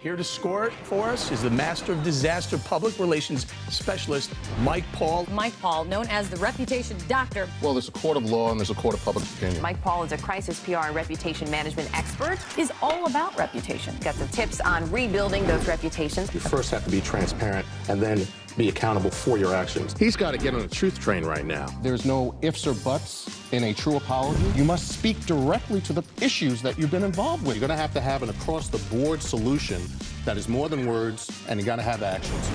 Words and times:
Here 0.00 0.16
to 0.16 0.24
score 0.24 0.64
it 0.64 0.72
for 0.84 1.10
us 1.10 1.30
is 1.30 1.42
the 1.42 1.50
Master 1.50 1.92
of 1.92 2.02
Disaster 2.02 2.56
Public 2.56 2.98
Relations 2.98 3.44
Specialist, 3.68 4.32
Mike 4.60 4.84
Paul. 4.92 5.26
Mike 5.30 5.52
Paul, 5.60 5.84
known 5.84 6.06
as 6.08 6.30
the 6.30 6.38
Reputation 6.38 6.96
Doctor. 7.06 7.46
Well, 7.60 7.74
there's 7.74 7.88
a 7.88 7.92
court 7.92 8.16
of 8.16 8.24
law 8.24 8.50
and 8.50 8.58
there's 8.58 8.70
a 8.70 8.74
court 8.74 8.94
of 8.94 9.04
public 9.04 9.26
opinion. 9.26 9.60
Mike 9.60 9.82
Paul 9.82 10.02
is 10.04 10.12
a 10.12 10.16
crisis 10.16 10.58
PR 10.60 10.76
and 10.76 10.94
reputation 10.94 11.50
management 11.50 11.94
expert. 11.94 12.38
Is 12.56 12.72
all 12.80 13.06
about 13.08 13.36
reputation. 13.36 13.94
Got 14.00 14.14
some 14.14 14.28
tips 14.28 14.58
on 14.62 14.90
rebuilding 14.90 15.46
those 15.46 15.68
reputations. 15.68 16.32
You 16.32 16.40
first 16.40 16.70
have 16.70 16.82
to 16.86 16.90
be 16.90 17.02
transparent 17.02 17.66
and 17.90 18.00
then 18.00 18.26
be 18.56 18.68
accountable 18.68 19.10
for 19.10 19.38
your 19.38 19.54
actions. 19.54 19.96
He's 19.98 20.16
got 20.16 20.32
to 20.32 20.38
get 20.38 20.54
on 20.54 20.60
a 20.60 20.68
truth 20.68 20.98
train 21.00 21.24
right 21.24 21.44
now. 21.44 21.66
There's 21.82 22.04
no 22.04 22.34
ifs 22.42 22.66
or 22.66 22.74
buts 22.74 23.40
in 23.52 23.64
a 23.64 23.74
true 23.74 23.96
apology. 23.96 24.44
You 24.54 24.64
must 24.64 24.88
speak 24.88 25.24
directly 25.26 25.80
to 25.82 25.92
the 25.92 26.02
issues 26.20 26.62
that 26.62 26.78
you've 26.78 26.90
been 26.90 27.04
involved 27.04 27.46
with. 27.46 27.56
You're 27.56 27.66
going 27.66 27.76
to 27.76 27.82
have 27.82 27.94
to 27.94 28.00
have 28.00 28.22
an 28.22 28.28
across 28.28 28.68
the 28.68 28.78
board 28.94 29.22
solution 29.22 29.82
that 30.24 30.36
is 30.36 30.48
more 30.48 30.68
than 30.68 30.86
words, 30.86 31.30
and 31.48 31.58
you 31.58 31.66
got 31.66 31.76
to 31.76 31.82
have 31.82 32.02
actions. 32.02 32.50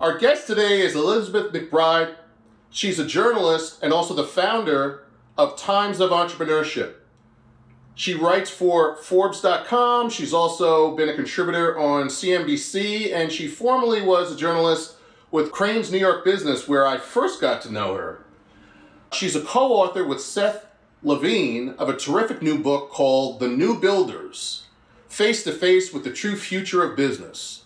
Our 0.00 0.16
guest 0.16 0.46
today 0.46 0.80
is 0.80 0.94
Elizabeth 0.94 1.52
MacBride. 1.52 2.14
She's 2.70 2.98
a 2.98 3.04
journalist 3.04 3.82
and 3.82 3.92
also 3.92 4.14
the 4.14 4.24
founder 4.24 5.04
of 5.36 5.58
Times 5.58 6.00
of 6.00 6.10
Entrepreneurship. 6.10 6.94
She 7.94 8.14
writes 8.14 8.50
for 8.50 8.96
Forbes.com. 8.96 10.10
She's 10.10 10.32
also 10.32 10.96
been 10.96 11.08
a 11.08 11.14
contributor 11.14 11.78
on 11.78 12.06
CNBC, 12.06 13.12
and 13.12 13.30
she 13.30 13.46
formerly 13.46 14.00
was 14.00 14.32
a 14.32 14.36
journalist 14.36 14.94
with 15.30 15.52
Crain's 15.52 15.92
New 15.92 15.98
York 15.98 16.24
Business, 16.24 16.66
where 16.66 16.86
I 16.86 16.96
first 16.96 17.40
got 17.40 17.62
to 17.62 17.72
know 17.72 17.94
her. 17.94 18.24
She's 19.12 19.36
a 19.36 19.42
co 19.42 19.72
author 19.72 20.04
with 20.04 20.20
Seth 20.20 20.66
Levine 21.02 21.70
of 21.78 21.88
a 21.88 21.96
terrific 21.96 22.42
new 22.42 22.58
book 22.58 22.90
called 22.90 23.40
The 23.40 23.48
New 23.48 23.78
Builders 23.80 24.64
Face 25.08 25.42
to 25.44 25.52
Face 25.52 25.92
with 25.92 26.04
the 26.04 26.12
True 26.12 26.36
Future 26.36 26.82
of 26.82 26.96
Business. 26.96 27.64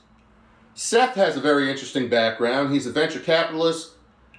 Seth 0.75 1.15
has 1.15 1.37
a 1.37 1.41
very 1.41 1.71
interesting 1.71 2.09
background. 2.09 2.73
He's 2.73 2.87
a 2.87 2.93
venture 2.93 3.21
capitalist, 3.21 3.93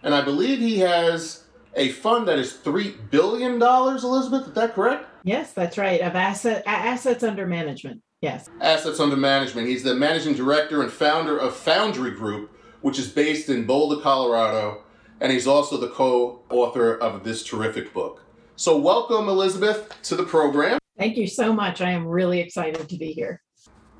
and 0.03 0.13
I 0.13 0.21
believe 0.21 0.59
he 0.59 0.79
has 0.79 1.43
a 1.75 1.89
fund 1.89 2.27
that 2.27 2.39
is 2.39 2.53
$3 2.53 3.09
billion, 3.09 3.61
Elizabeth. 3.61 4.47
Is 4.47 4.53
that 4.53 4.73
correct? 4.73 5.05
Yes, 5.25 5.53
that's 5.53 5.79
right. 5.79 6.01
Of 6.01 6.15
asset 6.15 6.61
assets 6.67 7.23
under 7.23 7.47
management. 7.47 8.03
Yes. 8.21 8.47
Assets 8.61 8.99
under 8.99 9.17
management. 9.17 9.67
He's 9.67 9.81
the 9.81 9.95
managing 9.95 10.35
director 10.35 10.83
and 10.83 10.91
founder 10.91 11.35
of 11.35 11.55
Foundry 11.55 12.11
Group, 12.11 12.55
which 12.81 12.99
is 12.99 13.07
based 13.07 13.49
in 13.49 13.65
Boulder, 13.65 13.99
Colorado, 14.03 14.83
and 15.19 15.31
he's 15.31 15.47
also 15.47 15.77
the 15.77 15.89
co-author 15.89 16.95
of 16.95 17.23
this 17.23 17.43
terrific 17.43 17.91
book. 17.91 18.21
So 18.55 18.77
welcome 18.77 19.27
Elizabeth 19.27 19.91
to 20.03 20.15
the 20.15 20.23
program. 20.23 20.77
Thank 20.95 21.17
you 21.17 21.25
so 21.25 21.51
much. 21.51 21.81
I 21.81 21.89
am 21.89 22.05
really 22.05 22.39
excited 22.39 22.87
to 22.87 22.95
be 22.95 23.11
here. 23.11 23.41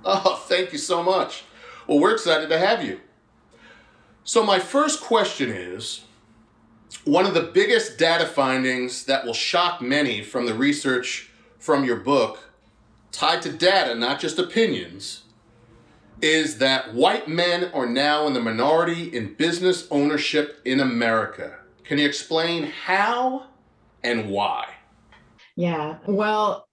Oh, 0.05 0.43
thank 0.47 0.73
you 0.73 0.77
so 0.77 1.01
much. 1.01 1.43
Well, 1.87 1.99
we're 1.99 2.13
excited 2.13 2.49
to 2.49 2.59
have 2.59 2.83
you. 2.83 2.99
So 4.23 4.45
my 4.45 4.59
first 4.59 5.01
question 5.01 5.49
is 5.49 6.05
one 7.03 7.25
of 7.25 7.33
the 7.33 7.52
biggest 7.53 7.97
data 7.97 8.25
findings 8.25 9.05
that 9.05 9.25
will 9.25 9.33
shock 9.33 9.81
many 9.81 10.23
from 10.23 10.45
the 10.45 10.53
research 10.53 11.30
from 11.58 11.83
your 11.83 11.97
book, 11.97 12.52
tied 13.11 13.42
to 13.44 13.52
data, 13.52 13.95
not 13.95 14.19
just 14.19 14.39
opinions, 14.39 15.23
is 16.22 16.58
that 16.59 16.94
white 16.94 17.27
men 17.27 17.72
are 17.73 17.86
now 17.86 18.27
in 18.27 18.33
the 18.33 18.39
minority 18.39 19.16
in 19.16 19.33
business 19.33 19.88
ownership 19.92 20.61
in 20.66 20.80
America. 20.80 21.59
Can 21.83 21.97
you 21.97 22.05
explain 22.08 22.66
how 22.66 23.47
and 24.03 24.30
why? 24.30 24.67
Yeah, 25.55 25.97
well, 26.08 26.67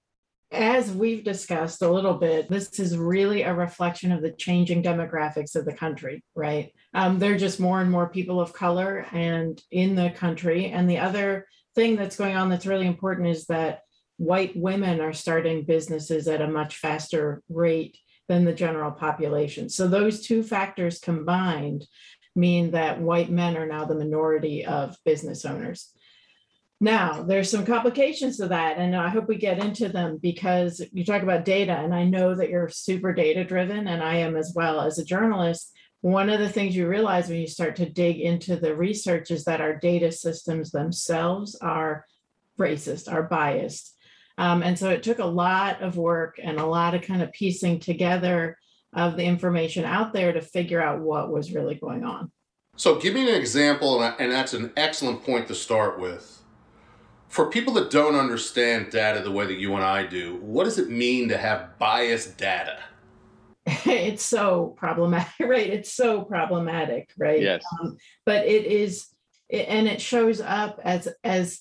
as 0.50 0.92
we've 0.92 1.24
discussed 1.24 1.82
a 1.82 1.90
little 1.90 2.14
bit, 2.14 2.48
this 2.48 2.78
is 2.78 2.96
really 2.96 3.42
a 3.42 3.54
reflection 3.54 4.12
of 4.12 4.22
the 4.22 4.32
changing 4.32 4.82
demographics 4.82 5.56
of 5.56 5.64
the 5.64 5.72
country, 5.72 6.22
right? 6.34 6.72
Um, 6.94 7.18
there 7.18 7.34
are 7.34 7.38
just 7.38 7.60
more 7.60 7.80
and 7.80 7.90
more 7.90 8.08
people 8.08 8.40
of 8.40 8.52
color 8.52 9.06
and 9.12 9.60
in 9.70 9.94
the 9.94 10.10
country. 10.10 10.66
And 10.66 10.88
the 10.88 10.98
other 10.98 11.46
thing 11.74 11.96
that's 11.96 12.16
going 12.16 12.36
on 12.36 12.50
that's 12.50 12.66
really 12.66 12.86
important 12.86 13.28
is 13.28 13.46
that 13.46 13.80
white 14.18 14.54
women 14.56 15.00
are 15.00 15.12
starting 15.12 15.64
businesses 15.64 16.28
at 16.28 16.42
a 16.42 16.48
much 16.48 16.76
faster 16.76 17.42
rate 17.48 17.96
than 18.28 18.44
the 18.44 18.52
general 18.52 18.90
population. 18.90 19.68
So 19.68 19.88
those 19.88 20.26
two 20.26 20.42
factors 20.42 20.98
combined 20.98 21.86
mean 22.36 22.70
that 22.70 23.00
white 23.00 23.30
men 23.30 23.56
are 23.56 23.66
now 23.66 23.84
the 23.84 23.94
minority 23.94 24.64
of 24.64 24.96
business 25.04 25.44
owners. 25.44 25.92
Now, 26.80 27.22
there's 27.22 27.48
some 27.48 27.64
complications 27.64 28.38
to 28.38 28.48
that, 28.48 28.76
and 28.78 28.96
I 28.96 29.08
hope 29.08 29.28
we 29.28 29.36
get 29.36 29.60
into 29.60 29.88
them 29.88 30.18
because 30.20 30.84
you 30.92 31.04
talk 31.04 31.22
about 31.22 31.44
data, 31.44 31.74
and 31.74 31.94
I 31.94 32.04
know 32.04 32.34
that 32.34 32.50
you're 32.50 32.68
super 32.68 33.12
data 33.12 33.44
driven, 33.44 33.86
and 33.86 34.02
I 34.02 34.16
am 34.16 34.34
as 34.36 34.52
well 34.56 34.80
as 34.80 34.98
a 34.98 35.04
journalist. 35.04 35.72
One 36.02 36.30
of 36.30 36.40
the 36.40 36.48
things 36.48 36.74
you 36.74 36.88
realize 36.88 37.28
when 37.28 37.40
you 37.40 37.46
start 37.46 37.76
to 37.76 37.88
dig 37.88 38.20
into 38.20 38.56
the 38.56 38.74
research 38.74 39.30
is 39.30 39.44
that 39.44 39.60
our 39.60 39.76
data 39.76 40.10
systems 40.10 40.72
themselves 40.72 41.56
are 41.62 42.04
racist, 42.58 43.10
are 43.10 43.22
biased. 43.22 43.96
Um, 44.36 44.64
and 44.64 44.76
so 44.76 44.90
it 44.90 45.04
took 45.04 45.20
a 45.20 45.24
lot 45.24 45.80
of 45.80 45.96
work 45.96 46.40
and 46.42 46.58
a 46.58 46.66
lot 46.66 46.94
of 46.94 47.02
kind 47.02 47.22
of 47.22 47.30
piecing 47.32 47.78
together 47.78 48.58
of 48.92 49.16
the 49.16 49.24
information 49.24 49.84
out 49.84 50.12
there 50.12 50.32
to 50.32 50.40
figure 50.40 50.82
out 50.82 51.00
what 51.00 51.30
was 51.30 51.52
really 51.52 51.76
going 51.76 52.04
on. 52.04 52.32
So, 52.76 52.98
give 52.98 53.14
me 53.14 53.28
an 53.28 53.34
example, 53.34 54.02
and 54.02 54.32
that's 54.32 54.54
an 54.54 54.72
excellent 54.76 55.22
point 55.22 55.46
to 55.48 55.54
start 55.54 56.00
with. 56.00 56.42
For 57.28 57.46
people 57.46 57.74
that 57.74 57.90
don't 57.90 58.14
understand 58.14 58.90
data 58.90 59.20
the 59.20 59.30
way 59.30 59.46
that 59.46 59.58
you 59.58 59.74
and 59.74 59.84
I 59.84 60.06
do, 60.06 60.36
what 60.36 60.64
does 60.64 60.78
it 60.78 60.90
mean 60.90 61.28
to 61.28 61.36
have 61.36 61.78
biased 61.78 62.38
data? 62.38 62.78
it's 63.86 64.24
so 64.24 64.74
problematic, 64.76 65.32
right? 65.40 65.68
It's 65.68 65.92
so 65.92 66.22
problematic, 66.22 67.10
right? 67.16 67.40
Yes. 67.40 67.64
Um, 67.80 67.96
but 68.26 68.46
it 68.46 68.66
is, 68.66 69.08
and 69.50 69.86
it 69.86 70.00
shows 70.00 70.40
up 70.40 70.80
as 70.82 71.08
as 71.22 71.60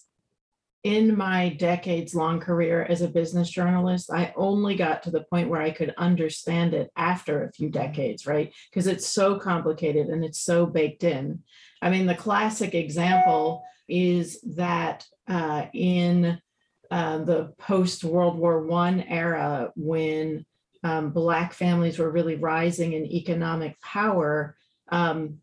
in 0.84 1.16
my 1.16 1.50
decades 1.50 2.16
long 2.16 2.40
career 2.40 2.84
as 2.84 3.02
a 3.02 3.08
business 3.08 3.50
journalist, 3.50 4.10
I 4.12 4.34
only 4.36 4.76
got 4.76 5.04
to 5.04 5.12
the 5.12 5.22
point 5.22 5.50
where 5.50 5.62
I 5.62 5.70
could 5.70 5.94
understand 5.96 6.74
it 6.74 6.90
after 6.96 7.44
a 7.44 7.52
few 7.52 7.70
decades, 7.70 8.26
right? 8.26 8.52
Because 8.70 8.88
it's 8.88 9.06
so 9.06 9.38
complicated 9.38 10.08
and 10.08 10.26
it's 10.26 10.42
so 10.42 10.66
baked 10.66 11.04
in. 11.04 11.44
I 11.84 11.92
mean, 11.92 12.08
the 12.08 12.16
classic 12.16 12.74
example 12.74 13.64
is 13.88 14.42
that 14.56 15.06
uh, 15.28 15.66
in 15.74 16.42
uh, 16.90 17.20
the 17.20 17.54
post 17.60 18.04
World 18.04 18.38
War 18.38 18.64
One 18.66 19.02
era, 19.02 19.72
when 19.76 20.46
um, 20.84 21.12
Black 21.12 21.54
families 21.54 22.00
were 22.00 22.12
really 22.12 22.36
rising 22.36 22.94
in 22.94 23.06
economic 23.06 23.80
power, 23.82 24.58
um, 24.90 25.40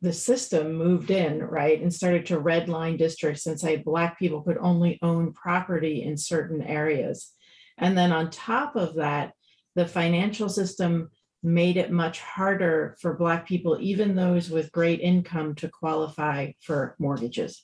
the 0.00 0.12
system 0.12 0.74
moved 0.74 1.10
in, 1.10 1.42
right, 1.42 1.80
and 1.80 1.92
started 1.92 2.26
to 2.26 2.40
redline 2.40 2.98
districts 2.98 3.46
and 3.46 3.58
say 3.58 3.76
Black 3.76 4.18
people 4.18 4.42
could 4.42 4.58
only 4.58 4.98
own 5.00 5.32
property 5.32 6.02
in 6.02 6.16
certain 6.16 6.62
areas. 6.62 7.30
And 7.78 7.96
then 7.96 8.12
on 8.12 8.30
top 8.30 8.76
of 8.76 8.96
that, 8.96 9.32
the 9.74 9.86
financial 9.86 10.48
system 10.48 11.10
made 11.42 11.76
it 11.76 11.90
much 11.90 12.20
harder 12.20 12.96
for 13.00 13.14
Black 13.14 13.46
people, 13.46 13.78
even 13.80 14.14
those 14.14 14.50
with 14.50 14.72
great 14.72 15.00
income, 15.00 15.54
to 15.56 15.68
qualify 15.68 16.52
for 16.60 16.96
mortgages. 16.98 17.62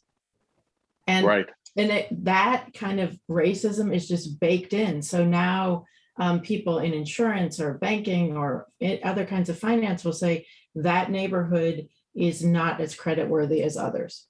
And, 1.07 1.27
right. 1.27 1.47
and 1.77 1.91
it, 1.91 2.25
that 2.25 2.73
kind 2.75 3.01
of 3.01 3.19
racism 3.31 3.95
is 3.95 4.09
just 4.09 4.41
baked 4.41 4.73
in. 4.73 5.03
So 5.03 5.25
now 5.25 5.85
um, 6.21 6.41
people 6.41 6.79
in 6.79 6.93
insurance 6.93 7.59
or 7.59 7.79
banking 7.79 8.37
or 8.37 8.69
other 9.03 9.25
kinds 9.25 9.49
of 9.49 9.59
finance 9.59 10.05
will 10.05 10.13
say 10.13 10.47
that 10.75 11.11
neighborhood 11.11 11.89
is 12.15 12.45
not 12.45 12.81
as 12.81 12.95
creditworthy 12.95 13.63
as 13.63 13.79
others. 13.79 14.27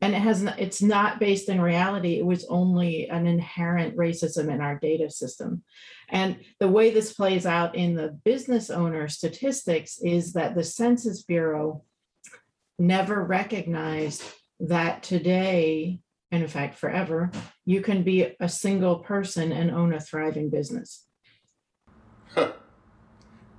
And 0.00 0.14
it 0.14 0.20
has 0.20 0.42
it's 0.58 0.82
not 0.82 1.20
based 1.20 1.48
in 1.48 1.60
reality 1.60 2.18
it 2.18 2.26
was 2.26 2.44
only 2.46 3.08
an 3.08 3.26
inherent 3.26 3.96
racism 3.96 4.52
in 4.52 4.60
our 4.60 4.78
data 4.78 5.10
system. 5.10 5.62
And 6.08 6.38
the 6.60 6.68
way 6.68 6.90
this 6.90 7.12
plays 7.12 7.46
out 7.46 7.74
in 7.74 7.94
the 7.94 8.18
business 8.24 8.70
owner 8.70 9.08
statistics 9.08 9.98
is 10.02 10.32
that 10.34 10.54
the 10.54 10.64
census 10.64 11.22
bureau 11.22 11.84
never 12.78 13.24
recognized 13.24 14.22
that 14.60 15.02
today 15.02 16.01
and 16.32 16.42
in 16.42 16.48
fact 16.48 16.78
forever 16.78 17.30
you 17.64 17.80
can 17.80 18.02
be 18.02 18.34
a 18.40 18.48
single 18.48 18.96
person 18.96 19.52
and 19.52 19.70
own 19.70 19.92
a 19.92 20.00
thriving 20.00 20.50
business 20.50 21.06
huh. 22.34 22.52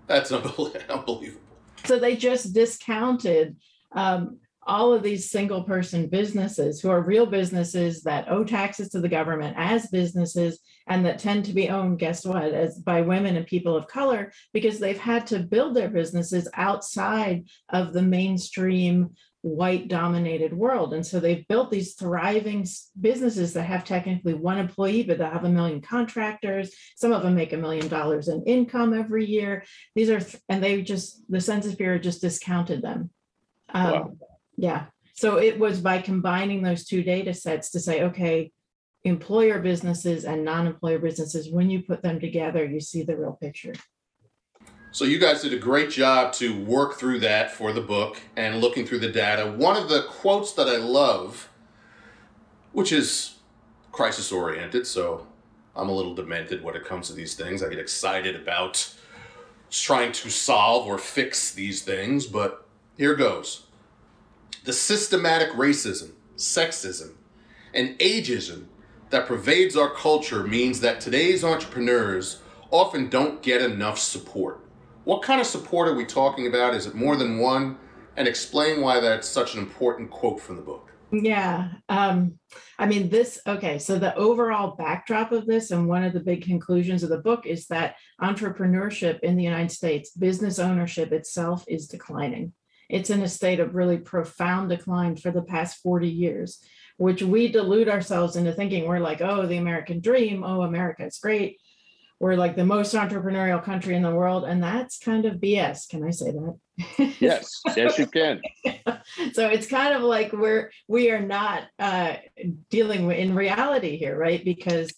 that's 0.07 0.31
unbelievable 0.89 1.39
so 1.85 1.97
they 1.99 2.15
just 2.15 2.53
discounted 2.53 3.55
um, 3.93 4.39
all 4.65 4.93
of 4.93 5.03
these 5.03 5.29
single 5.29 5.63
person 5.63 6.07
businesses 6.07 6.79
who 6.79 6.89
are 6.89 7.01
real 7.01 7.25
businesses 7.25 8.01
that 8.03 8.29
owe 8.29 8.43
taxes 8.43 8.89
to 8.89 9.01
the 9.01 9.09
government 9.09 9.55
as 9.57 9.87
businesses 9.87 10.59
and 10.87 11.05
that 11.05 11.19
tend 11.19 11.45
to 11.45 11.53
be 11.53 11.69
owned 11.69 11.99
guess 11.99 12.25
what 12.25 12.53
as 12.53 12.79
by 12.79 13.01
women 13.01 13.35
and 13.35 13.45
people 13.45 13.75
of 13.75 13.87
color 13.87 14.31
because 14.53 14.79
they've 14.79 14.99
had 14.99 15.27
to 15.27 15.39
build 15.39 15.75
their 15.75 15.89
businesses 15.89 16.47
outside 16.55 17.45
of 17.69 17.93
the 17.93 18.01
mainstream 18.01 19.09
white 19.44 19.90
dominated 19.90 20.54
world. 20.54 20.94
And 20.94 21.06
so 21.06 21.19
they've 21.19 21.48
built 21.50 21.69
these 21.69 21.95
thriving 21.95 22.66
businesses 23.00 23.51
that 23.54 23.63
have 23.63 23.84
technically 23.84 24.34
one 24.34 24.57
employee, 24.57 25.04
but 25.04 25.18
they 25.18 25.25
have 25.25 25.44
a 25.44 25.50
million 25.50 25.81
contractors. 25.81 26.74
Some 26.95 27.12
of 27.12 27.24
them 27.24 27.36
make 27.36 27.51
a 27.51 27.57
million 27.57 27.90
dollars 27.90 28.30
in 28.30 28.42
income 28.45 28.94
every 28.94 29.25
year. 29.25 29.66
These 29.95 30.10
are, 30.10 30.22
and 30.48 30.63
they 30.63 30.81
just, 30.81 31.30
the 31.30 31.42
Census 31.42 31.75
Bureau 31.75 32.00
just 32.00 32.22
discounted 32.22 32.81
them. 32.81 33.10
Um, 33.74 33.92
wow. 33.92 34.12
Yeah. 34.56 34.86
So 35.13 35.38
it 35.38 35.60
was 35.60 35.81
by 35.81 36.01
combining 36.01 36.63
those 36.63 36.86
two 36.86 37.04
data 37.04 37.34
sets 37.34 37.69
to 37.72 37.81
say, 37.81 38.04
okay, 38.04 38.50
employer 39.04 39.60
businesses 39.60 40.24
and 40.24 40.45
non 40.45 40.68
employer 40.68 41.00
businesses, 41.00 41.51
when 41.51 41.69
you 41.69 41.84
put 41.84 42.01
them 42.01 42.22
together, 42.22 42.63
you 42.63 42.80
see 42.80 43.04
the 43.04 43.18
real 43.18 43.38
picture. 43.42 43.74
So 44.94 45.06
you 45.06 45.18
guys 45.18 45.42
did 45.42 45.54
a 45.54 45.57
great 45.57 45.90
job 45.90 46.34
to 46.34 46.56
work 46.66 47.00
through 47.00 47.22
that 47.22 47.51
for 47.51 47.74
the 47.74 47.81
book 47.81 48.22
and 48.36 48.62
looking 48.62 48.86
through 48.86 49.00
the 49.00 49.10
data. 49.10 49.50
One 49.50 49.75
of 49.75 49.90
the 49.90 50.04
quotes 50.04 50.54
that 50.54 50.68
I 50.68 50.78
love, 50.78 51.50
which 52.74 52.92
is 52.92 53.40
crisis 53.92 54.31
oriented, 54.31 54.86
so 54.86 55.25
I'm 55.75 55.90
a 55.90 55.92
little 55.92 56.13
demented 56.13 56.63
when 56.63 56.75
it 56.75 56.86
comes 56.86 57.07
to 57.07 57.13
these 57.13 57.34
things. 57.34 57.63
I 57.63 57.69
get 57.69 57.80
excited 57.80 58.36
about 58.36 58.94
trying 59.72 60.12
to 60.12 60.30
solve 60.30 60.86
or 60.86 61.00
fix 61.00 61.51
these 61.51 61.81
things, 61.81 62.28
but 62.28 62.68
here 62.95 63.16
goes. 63.16 63.66
The 64.63 64.74
systematic 64.74 65.54
racism, 65.54 66.12
sexism, 66.38 67.13
and 67.74 67.98
ageism 67.98 68.66
that 69.10 69.25
pervades 69.25 69.75
our 69.75 69.90
culture 69.90 70.44
means 70.44 70.81
that 70.81 71.01
today's 71.01 71.44
entrepreneurs 71.44 72.42
often 72.69 73.10
don't 73.10 73.42
get 73.42 73.60
enough 73.60 73.98
support. 73.98 74.60
What 75.05 75.21
kind 75.21 75.41
of 75.41 75.47
support 75.47 75.89
are 75.89 75.95
we 75.95 76.05
talking 76.05 76.47
about? 76.47 76.73
Is 76.73 76.85
it 76.85 76.95
more 76.95 77.15
than 77.15 77.39
one? 77.39 77.77
And 78.15 78.27
explain 78.27 78.81
why 78.81 79.00
that's 79.00 79.27
such 79.27 79.53
an 79.53 79.59
important 79.59 80.11
quote 80.11 80.39
from 80.39 80.55
the 80.55 80.61
book. 80.61 80.91
Yeah. 81.11 81.69
Um, 81.89 82.39
I 82.79 82.85
mean, 82.85 83.09
this, 83.09 83.39
okay. 83.45 83.79
So, 83.79 84.00
the 84.00 84.15
overall 84.15 84.75
backdrop 84.75 85.31
of 85.31 85.45
this, 85.45 85.71
and 85.71 85.88
one 85.88 86.03
of 86.03 86.13
the 86.13 86.19
big 86.19 86.44
conclusions 86.44 87.03
of 87.03 87.09
the 87.09 87.19
book 87.19 87.45
is 87.45 87.67
that 87.67 87.95
entrepreneurship 88.21 89.19
in 89.19 89.35
the 89.35 89.44
United 89.44 89.71
States, 89.71 90.11
business 90.11 90.57
ownership 90.57 91.11
itself 91.11 91.65
is 91.67 91.88
declining. 91.88 92.53
It's 92.89 93.09
in 93.09 93.21
a 93.21 93.27
state 93.27 93.59
of 93.59 93.75
really 93.75 93.97
profound 93.97 94.69
decline 94.69 95.17
for 95.17 95.31
the 95.31 95.44
past 95.44 95.81
40 95.83 96.07
years, 96.07 96.59
which 96.97 97.21
we 97.21 97.47
delude 97.47 97.89
ourselves 97.89 98.35
into 98.35 98.53
thinking 98.53 98.88
we're 98.88 98.99
like, 98.99 99.21
oh, 99.21 99.45
the 99.45 99.57
American 99.57 99.99
dream. 99.99 100.44
Oh, 100.44 100.61
America, 100.61 101.06
is 101.06 101.19
great 101.19 101.57
we're 102.19 102.36
like 102.36 102.56
the 102.56 102.65
most 102.65 102.94
entrepreneurial 102.94 103.63
country 103.63 103.95
in 103.95 104.04
the 104.04 104.13
world 104.13 104.45
and 104.45 104.63
that's 104.63 104.98
kind 104.98 105.25
of 105.25 105.36
bs 105.36 105.89
can 105.89 106.04
i 106.04 106.10
say 106.10 106.31
that? 106.31 106.57
Yes 107.19 107.62
yes 107.75 107.98
you 108.00 108.07
can. 108.07 108.42
So 109.33 109.48
it's 109.48 109.68
kind 109.68 109.94
of 109.94 110.01
like 110.01 110.33
we're 110.33 110.71
we 110.88 111.12
are 111.12 111.21
not 111.21 111.63
uh, 111.80 112.15
dealing 112.69 113.06
with 113.06 113.18
in 113.18 113.36
reality 113.36 113.98
here 113.98 114.18
right? 114.18 114.44
Because 114.44 114.94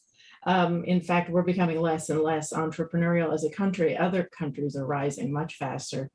um, 0.46 0.84
in 0.86 1.02
fact 1.02 1.30
we're 1.30 1.44
becoming 1.44 1.82
less 1.82 2.10
and 2.10 2.22
less 2.22 2.54
entrepreneurial 2.54 3.34
as 3.34 3.44
a 3.44 3.50
country. 3.50 3.98
Other 3.98 4.24
countries 4.24 4.76
are 4.76 4.86
rising 4.86 5.34
much 5.34 5.56
faster. 5.56 6.10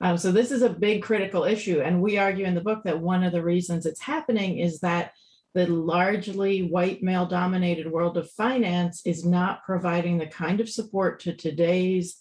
Um, 0.00 0.18
so 0.18 0.30
this 0.30 0.50
is 0.50 0.62
a 0.62 0.68
big 0.68 1.02
critical 1.02 1.44
issue 1.44 1.80
and 1.80 2.02
we 2.02 2.18
argue 2.18 2.44
in 2.44 2.54
the 2.54 2.60
book 2.60 2.82
that 2.84 3.00
one 3.00 3.22
of 3.22 3.32
the 3.32 3.42
reasons 3.42 3.86
it's 3.86 4.02
happening 4.02 4.58
is 4.58 4.80
that 4.80 5.12
the 5.56 5.66
largely 5.66 6.64
white 6.64 7.02
male 7.02 7.24
dominated 7.24 7.90
world 7.90 8.18
of 8.18 8.30
finance 8.32 9.00
is 9.06 9.24
not 9.24 9.64
providing 9.64 10.18
the 10.18 10.26
kind 10.26 10.60
of 10.60 10.68
support 10.68 11.18
to 11.18 11.34
today's 11.34 12.20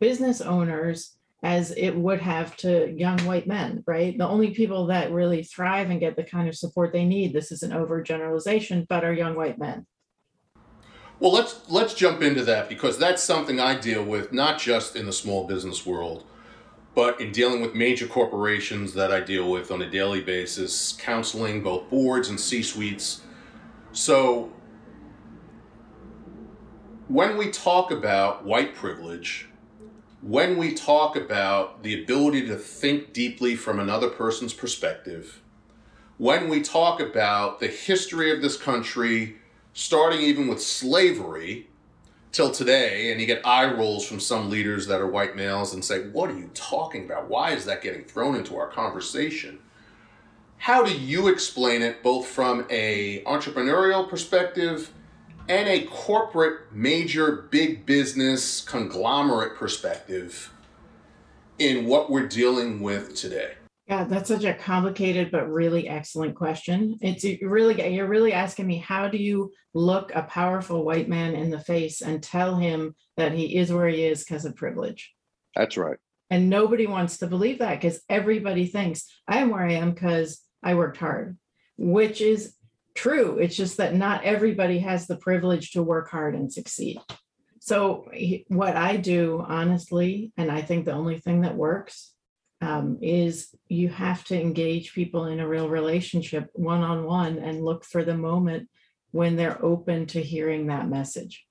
business 0.00 0.42
owners 0.42 1.16
as 1.42 1.70
it 1.78 1.96
would 1.96 2.20
have 2.20 2.54
to 2.58 2.94
young 2.94 3.18
white 3.20 3.46
men, 3.46 3.82
right? 3.86 4.18
The 4.18 4.28
only 4.28 4.50
people 4.50 4.88
that 4.88 5.12
really 5.12 5.42
thrive 5.42 5.88
and 5.88 5.98
get 5.98 6.14
the 6.14 6.24
kind 6.24 6.46
of 6.46 6.54
support 6.54 6.92
they 6.92 7.06
need, 7.06 7.32
this 7.32 7.50
is 7.50 7.62
an 7.62 7.70
overgeneralization, 7.70 8.86
but 8.86 9.02
are 9.02 9.14
young 9.14 9.34
white 9.34 9.58
men. 9.58 9.86
Well, 11.20 11.32
let's 11.32 11.60
let's 11.70 11.94
jump 11.94 12.20
into 12.20 12.44
that 12.44 12.68
because 12.68 12.98
that's 12.98 13.22
something 13.22 13.58
I 13.60 13.80
deal 13.80 14.04
with 14.04 14.30
not 14.30 14.58
just 14.58 14.94
in 14.94 15.06
the 15.06 15.12
small 15.12 15.46
business 15.46 15.86
world, 15.86 16.24
but 16.94 17.20
in 17.20 17.32
dealing 17.32 17.60
with 17.60 17.74
major 17.74 18.06
corporations 18.06 18.94
that 18.94 19.12
I 19.12 19.20
deal 19.20 19.50
with 19.50 19.70
on 19.70 19.82
a 19.82 19.90
daily 19.90 20.20
basis, 20.20 20.92
counseling 20.92 21.62
both 21.62 21.90
boards 21.90 22.28
and 22.28 22.38
C 22.38 22.62
suites. 22.62 23.22
So, 23.92 24.52
when 27.08 27.36
we 27.36 27.50
talk 27.50 27.90
about 27.90 28.44
white 28.44 28.74
privilege, 28.74 29.48
when 30.22 30.56
we 30.56 30.72
talk 30.72 31.16
about 31.16 31.82
the 31.82 32.02
ability 32.02 32.46
to 32.46 32.56
think 32.56 33.12
deeply 33.12 33.56
from 33.56 33.78
another 33.78 34.08
person's 34.08 34.54
perspective, 34.54 35.42
when 36.16 36.48
we 36.48 36.62
talk 36.62 37.00
about 37.00 37.60
the 37.60 37.66
history 37.66 38.32
of 38.32 38.40
this 38.40 38.56
country, 38.56 39.36
starting 39.74 40.20
even 40.20 40.48
with 40.48 40.62
slavery, 40.62 41.68
till 42.34 42.50
today, 42.50 43.12
and 43.12 43.20
you 43.20 43.26
get 43.26 43.46
eye 43.46 43.72
rolls 43.72 44.04
from 44.04 44.18
some 44.18 44.50
leaders 44.50 44.88
that 44.88 45.00
are 45.00 45.06
white 45.06 45.36
males 45.36 45.72
and 45.72 45.82
say, 45.82 46.08
What 46.08 46.28
are 46.30 46.36
you 46.36 46.50
talking 46.52 47.04
about? 47.04 47.30
Why 47.30 47.52
is 47.52 47.64
that 47.64 47.80
getting 47.80 48.04
thrown 48.04 48.34
into 48.34 48.56
our 48.56 48.68
conversation? 48.68 49.60
How 50.58 50.82
do 50.82 50.92
you 50.92 51.28
explain 51.28 51.80
it 51.80 52.02
both 52.02 52.26
from 52.26 52.66
a 52.70 53.22
entrepreneurial 53.24 54.08
perspective 54.08 54.90
and 55.48 55.68
a 55.68 55.84
corporate 55.84 56.72
major 56.72 57.46
big 57.50 57.86
business 57.86 58.62
conglomerate 58.62 59.56
perspective 59.56 60.52
in 61.58 61.86
what 61.86 62.10
we're 62.10 62.26
dealing 62.26 62.80
with 62.80 63.14
today? 63.14 63.52
Yeah, 63.86 64.04
that's 64.04 64.28
such 64.28 64.44
a 64.44 64.54
complicated 64.54 65.30
but 65.30 65.50
really 65.50 65.88
excellent 65.88 66.34
question. 66.34 66.96
It's 67.02 67.24
really 67.42 67.94
you're 67.94 68.08
really 68.08 68.32
asking 68.32 68.66
me 68.66 68.78
how 68.78 69.08
do 69.08 69.18
you 69.18 69.52
look 69.74 70.10
a 70.14 70.22
powerful 70.22 70.84
white 70.84 71.08
man 71.08 71.34
in 71.34 71.50
the 71.50 71.60
face 71.60 72.00
and 72.00 72.22
tell 72.22 72.56
him 72.56 72.94
that 73.18 73.32
he 73.32 73.56
is 73.56 73.70
where 73.70 73.88
he 73.88 74.04
is 74.04 74.24
because 74.24 74.46
of 74.46 74.56
privilege? 74.56 75.12
That's 75.54 75.76
right. 75.76 75.98
And 76.30 76.48
nobody 76.48 76.86
wants 76.86 77.18
to 77.18 77.26
believe 77.26 77.58
that 77.58 77.80
because 77.80 78.00
everybody 78.08 78.66
thinks 78.66 79.04
I 79.28 79.38
am 79.38 79.50
where 79.50 79.66
I 79.66 79.74
am 79.74 79.92
because 79.92 80.40
I 80.62 80.74
worked 80.74 80.96
hard, 80.96 81.36
which 81.76 82.22
is 82.22 82.54
true. 82.94 83.38
It's 83.38 83.56
just 83.56 83.76
that 83.76 83.94
not 83.94 84.24
everybody 84.24 84.78
has 84.78 85.06
the 85.06 85.18
privilege 85.18 85.72
to 85.72 85.82
work 85.82 86.10
hard 86.10 86.34
and 86.34 86.50
succeed. 86.50 86.98
So, 87.60 88.10
what 88.48 88.76
I 88.76 88.96
do, 88.96 89.44
honestly, 89.46 90.32
and 90.36 90.50
I 90.50 90.62
think 90.62 90.84
the 90.84 90.92
only 90.92 91.18
thing 91.18 91.42
that 91.42 91.56
works 91.56 92.13
um, 92.64 92.98
is 93.02 93.54
you 93.68 93.90
have 93.90 94.24
to 94.24 94.40
engage 94.40 94.94
people 94.94 95.26
in 95.26 95.38
a 95.38 95.46
real 95.46 95.68
relationship 95.68 96.48
one 96.54 96.80
on 96.80 97.04
one 97.04 97.38
and 97.38 97.62
look 97.62 97.84
for 97.84 98.02
the 98.04 98.16
moment 98.16 98.70
when 99.10 99.36
they're 99.36 99.62
open 99.62 100.06
to 100.06 100.22
hearing 100.22 100.66
that 100.66 100.88
message. 100.88 101.44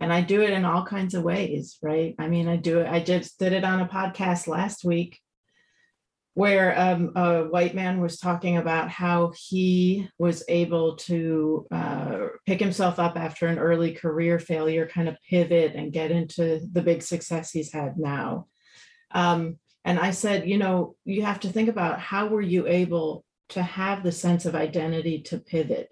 And 0.00 0.10
I 0.12 0.22
do 0.22 0.40
it 0.40 0.50
in 0.50 0.64
all 0.64 0.84
kinds 0.84 1.14
of 1.14 1.22
ways, 1.22 1.76
right? 1.82 2.14
I 2.18 2.28
mean, 2.28 2.48
I 2.48 2.56
do 2.56 2.80
it, 2.80 2.88
I 2.88 3.00
just 3.00 3.38
did 3.38 3.52
it 3.52 3.64
on 3.64 3.80
a 3.80 3.86
podcast 3.86 4.46
last 4.46 4.82
week 4.82 5.20
where 6.32 6.76
um, 6.80 7.12
a 7.16 7.44
white 7.44 7.74
man 7.74 8.00
was 8.00 8.18
talking 8.18 8.56
about 8.56 8.88
how 8.90 9.32
he 9.36 10.08
was 10.18 10.42
able 10.48 10.96
to 10.96 11.66
uh, 11.70 12.26
pick 12.46 12.60
himself 12.60 12.98
up 12.98 13.16
after 13.16 13.46
an 13.46 13.58
early 13.58 13.92
career 13.92 14.38
failure, 14.38 14.86
kind 14.86 15.08
of 15.08 15.16
pivot 15.28 15.74
and 15.74 15.92
get 15.92 16.10
into 16.10 16.60
the 16.72 16.82
big 16.82 17.02
success 17.02 17.50
he's 17.50 17.72
had 17.72 17.98
now. 17.98 18.46
Um, 19.12 19.58
and 19.84 19.98
I 19.98 20.12
said, 20.12 20.48
you 20.48 20.58
know, 20.58 20.96
you 21.04 21.22
have 21.22 21.40
to 21.40 21.48
think 21.48 21.68
about 21.68 22.00
how 22.00 22.26
were 22.26 22.40
you 22.40 22.66
able 22.66 23.24
to 23.50 23.62
have 23.62 24.02
the 24.02 24.12
sense 24.12 24.46
of 24.46 24.54
identity 24.54 25.22
to 25.22 25.38
pivot? 25.38 25.90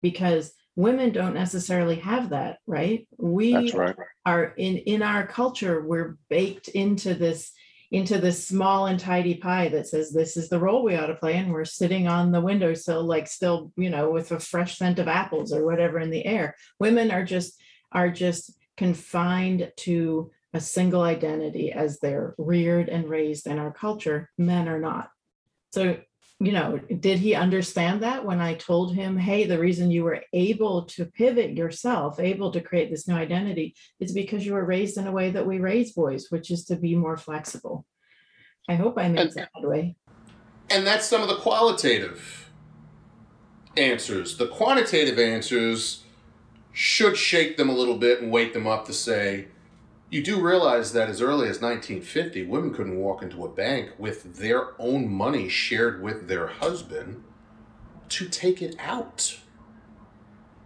Because 0.00 0.52
women 0.76 1.12
don't 1.12 1.34
necessarily 1.34 1.96
have 1.96 2.30
that, 2.30 2.58
right? 2.66 3.06
We 3.18 3.72
right. 3.72 3.94
are 4.24 4.54
in 4.56 4.78
in 4.78 5.02
our 5.02 5.26
culture, 5.26 5.84
we're 5.86 6.16
baked 6.30 6.68
into 6.68 7.14
this 7.14 7.52
into 7.90 8.16
this 8.16 8.48
small 8.48 8.86
and 8.86 8.98
tidy 8.98 9.34
pie 9.34 9.68
that 9.68 9.86
says 9.86 10.10
this 10.10 10.38
is 10.38 10.48
the 10.48 10.58
role 10.58 10.82
we 10.82 10.96
ought 10.96 11.08
to 11.08 11.14
play 11.14 11.36
and 11.36 11.52
we're 11.52 11.66
sitting 11.66 12.08
on 12.08 12.32
the 12.32 12.40
windowsill 12.40 13.04
like 13.04 13.28
still 13.28 13.70
you 13.76 13.90
know 13.90 14.10
with 14.10 14.32
a 14.32 14.40
fresh 14.40 14.78
scent 14.78 14.98
of 14.98 15.08
apples 15.08 15.52
or 15.52 15.66
whatever 15.66 15.98
in 15.98 16.08
the 16.08 16.24
air 16.24 16.56
women 16.80 17.10
are 17.10 17.22
just 17.22 17.60
are 17.92 18.08
just 18.08 18.54
confined 18.78 19.70
to 19.76 20.30
a 20.54 20.60
single 20.60 21.02
identity 21.02 21.72
as 21.72 21.98
they're 21.98 22.34
reared 22.38 22.88
and 22.88 23.08
raised 23.08 23.46
in 23.46 23.58
our 23.58 23.72
culture. 23.72 24.30
Men 24.36 24.68
are 24.68 24.80
not. 24.80 25.10
So, 25.72 25.98
you 26.40 26.52
know, 26.52 26.78
did 26.78 27.18
he 27.18 27.34
understand 27.34 28.02
that 28.02 28.24
when 28.24 28.40
I 28.40 28.54
told 28.54 28.94
him, 28.94 29.16
hey, 29.16 29.46
the 29.46 29.58
reason 29.58 29.90
you 29.90 30.04
were 30.04 30.22
able 30.32 30.84
to 30.86 31.06
pivot 31.06 31.56
yourself, 31.56 32.20
able 32.20 32.50
to 32.52 32.60
create 32.60 32.90
this 32.90 33.08
new 33.08 33.14
identity, 33.14 33.74
is 34.00 34.12
because 34.12 34.44
you 34.44 34.54
were 34.54 34.64
raised 34.64 34.98
in 34.98 35.06
a 35.06 35.12
way 35.12 35.30
that 35.30 35.46
we 35.46 35.58
raise 35.58 35.92
boys, 35.92 36.26
which 36.30 36.50
is 36.50 36.64
to 36.66 36.76
be 36.76 36.94
more 36.94 37.16
flexible. 37.16 37.86
I 38.68 38.74
hope 38.74 38.98
I 38.98 39.08
made 39.08 39.32
that 39.32 39.50
way. 39.56 39.96
And 40.68 40.86
that's 40.86 41.06
some 41.06 41.22
of 41.22 41.28
the 41.28 41.36
qualitative 41.36 42.50
answers. 43.76 44.36
The 44.36 44.46
quantitative 44.46 45.18
answers 45.18 46.04
should 46.72 47.16
shake 47.16 47.56
them 47.56 47.68
a 47.68 47.74
little 47.74 47.96
bit 47.96 48.20
and 48.20 48.30
wake 48.30 48.52
them 48.52 48.66
up 48.66 48.86
to 48.86 48.92
say, 48.92 49.46
You 50.12 50.22
do 50.22 50.38
realize 50.38 50.92
that 50.92 51.08
as 51.08 51.22
early 51.22 51.48
as 51.48 51.62
1950, 51.62 52.44
women 52.44 52.74
couldn't 52.74 52.98
walk 52.98 53.22
into 53.22 53.46
a 53.46 53.48
bank 53.48 53.92
with 53.96 54.36
their 54.36 54.78
own 54.78 55.08
money 55.08 55.48
shared 55.48 56.02
with 56.02 56.28
their 56.28 56.48
husband 56.48 57.24
to 58.10 58.28
take 58.28 58.60
it 58.60 58.76
out. 58.78 59.38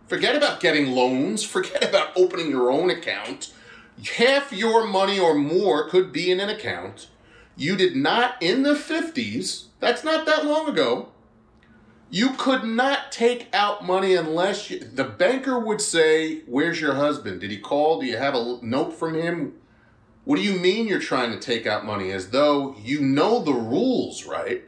Forget 0.09 0.35
about 0.35 0.59
getting 0.59 0.91
loans, 0.91 1.45
forget 1.45 1.89
about 1.89 2.11
opening 2.17 2.51
your 2.51 2.73
own 2.73 2.91
account. 2.91 3.53
Half 4.17 4.53
your 4.53 4.85
money 4.85 5.21
or 5.21 5.37
more 5.37 5.89
could 5.89 6.13
be 6.13 6.29
in 6.29 6.41
an 6.41 6.49
account. 6.49 7.07
You 7.57 7.77
did 7.77 7.95
not, 7.95 8.43
in 8.43 8.65
the 8.65 8.75
50s, 8.75 9.67
that's 9.79 10.03
not 10.03 10.27
that 10.27 10.45
long 10.45 10.69
ago, 10.69 11.11
you 12.11 12.31
could 12.31 12.65
not 12.65 13.11
take 13.11 13.49
out 13.53 13.85
money 13.85 14.15
unless 14.15 14.71
you, 14.71 14.79
the 14.81 15.05
banker 15.05 15.59
would 15.59 15.81
say, 15.81 16.43
Where's 16.47 16.81
your 16.81 16.95
husband? 16.95 17.41
Did 17.41 17.51
he 17.51 17.59
call? 17.59 18.01
Do 18.01 18.07
you 18.07 18.17
have 18.17 18.35
a 18.35 18.59
note 18.63 18.93
from 18.93 19.15
him? 19.15 19.55
What 20.25 20.37
do 20.37 20.43
you 20.43 20.59
mean 20.59 20.87
you're 20.87 20.99
trying 20.99 21.33
to 21.33 21.39
take 21.39 21.67
out 21.67 21.85
money? 21.85 22.11
As 22.11 22.31
though 22.31 22.77
you 22.79 23.01
know 23.01 23.43
the 23.43 23.53
rules, 23.53 24.25
right? 24.25 24.65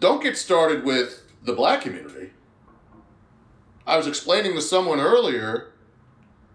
Don't 0.00 0.22
get 0.22 0.36
started 0.36 0.84
with 0.84 1.22
the 1.42 1.52
black 1.52 1.82
community. 1.82 2.30
I 3.86 3.96
was 3.96 4.06
explaining 4.06 4.54
to 4.54 4.62
someone 4.62 5.00
earlier 5.00 5.72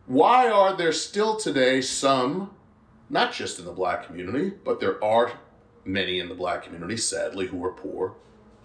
why 0.08 0.50
are 0.50 0.76
there 0.76 0.92
still 0.92 1.36
today 1.36 1.82
some, 1.82 2.50
not 3.12 3.32
just 3.32 3.60
in 3.60 3.66
the 3.66 3.72
black 3.72 4.08
community, 4.08 4.52
but 4.66 4.80
there 4.80 5.04
are 5.04 5.34
many 5.86 6.20
in 6.20 6.30
the 6.30 6.36
black 6.36 6.64
community, 6.64 6.98
sadly, 6.98 7.46
who 7.46 7.64
are 7.64 7.72
poor, 7.72 8.16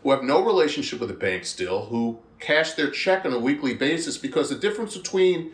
who 0.05 0.11
have 0.11 0.23
no 0.23 0.45
relationship 0.45 1.01
with 1.01 1.09
the 1.09 1.15
bank 1.15 1.47
still, 1.47 1.87
who 1.87 2.21
cash 2.39 2.75
their 2.75 2.91
check 2.91 3.25
on 3.25 3.33
a 3.33 3.39
weekly 3.39 3.73
basis 3.75 4.19
because 4.19 4.51
the 4.51 4.55
difference 4.55 4.97
between 4.97 5.53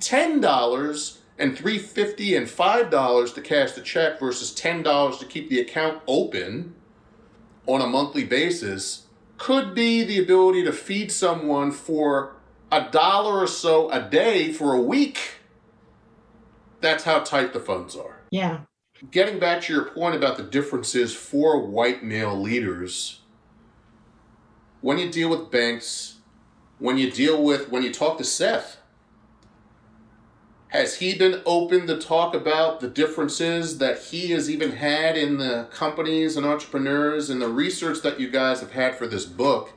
$10 0.00 1.18
and 1.38 1.56
$3.50 1.56 2.36
and 2.36 2.46
$5 2.46 3.34
to 3.34 3.40
cash 3.42 3.72
the 3.72 3.82
check 3.82 4.18
versus 4.18 4.58
$10 4.58 5.18
to 5.18 5.26
keep 5.26 5.50
the 5.50 5.60
account 5.60 6.00
open 6.08 6.74
on 7.66 7.82
a 7.82 7.86
monthly 7.86 8.24
basis 8.24 9.06
could 9.36 9.74
be 9.74 10.02
the 10.02 10.18
ability 10.18 10.64
to 10.64 10.72
feed 10.72 11.12
someone 11.12 11.70
for 11.70 12.36
a 12.72 12.88
dollar 12.90 13.40
or 13.40 13.46
so 13.46 13.90
a 13.90 14.00
day 14.00 14.50
for 14.50 14.74
a 14.74 14.80
week. 14.80 15.34
That's 16.80 17.04
how 17.04 17.20
tight 17.20 17.52
the 17.52 17.60
funds 17.60 17.94
are. 17.94 18.20
Yeah. 18.30 18.60
Getting 19.10 19.38
back 19.38 19.62
to 19.62 19.74
your 19.74 19.84
point 19.84 20.14
about 20.14 20.38
the 20.38 20.42
differences 20.42 21.14
for 21.14 21.66
white 21.66 22.02
male 22.02 22.38
leaders, 22.38 23.19
when 24.80 24.98
you 24.98 25.10
deal 25.10 25.28
with 25.28 25.50
banks, 25.50 26.16
when 26.78 26.98
you 26.98 27.10
deal 27.10 27.42
with, 27.42 27.70
when 27.70 27.82
you 27.82 27.92
talk 27.92 28.18
to 28.18 28.24
Seth, 28.24 28.78
has 30.68 30.96
he 30.96 31.16
been 31.16 31.42
open 31.44 31.88
to 31.88 31.98
talk 31.98 32.32
about 32.32 32.78
the 32.80 32.88
differences 32.88 33.78
that 33.78 33.98
he 33.98 34.30
has 34.30 34.48
even 34.48 34.72
had 34.72 35.16
in 35.16 35.38
the 35.38 35.66
companies 35.72 36.36
and 36.36 36.46
entrepreneurs 36.46 37.28
and 37.28 37.42
the 37.42 37.48
research 37.48 38.02
that 38.02 38.20
you 38.20 38.30
guys 38.30 38.60
have 38.60 38.72
had 38.72 38.94
for 38.94 39.06
this 39.06 39.26
book? 39.26 39.72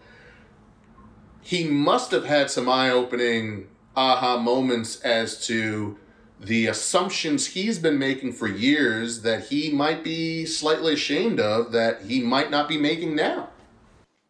He 1.42 1.68
must 1.68 2.12
have 2.12 2.26
had 2.26 2.52
some 2.52 2.70
eye 2.70 2.92
opening 2.92 3.68
aha 3.96 4.38
moments 4.38 5.02
as 5.02 5.46
to 5.48 5.98
the 6.40 6.68
assumptions 6.68 7.48
he's 7.48 7.80
been 7.80 7.98
making 7.98 8.34
for 8.34 8.48
years 8.48 9.22
that 9.22 9.46
he 9.46 9.72
might 9.72 10.04
be 10.04 10.46
slightly 10.46 10.94
ashamed 10.94 11.40
of 11.40 11.72
that 11.72 12.04
he 12.04 12.22
might 12.22 12.52
not 12.52 12.68
be 12.68 12.78
making 12.78 13.16
now. 13.16 13.50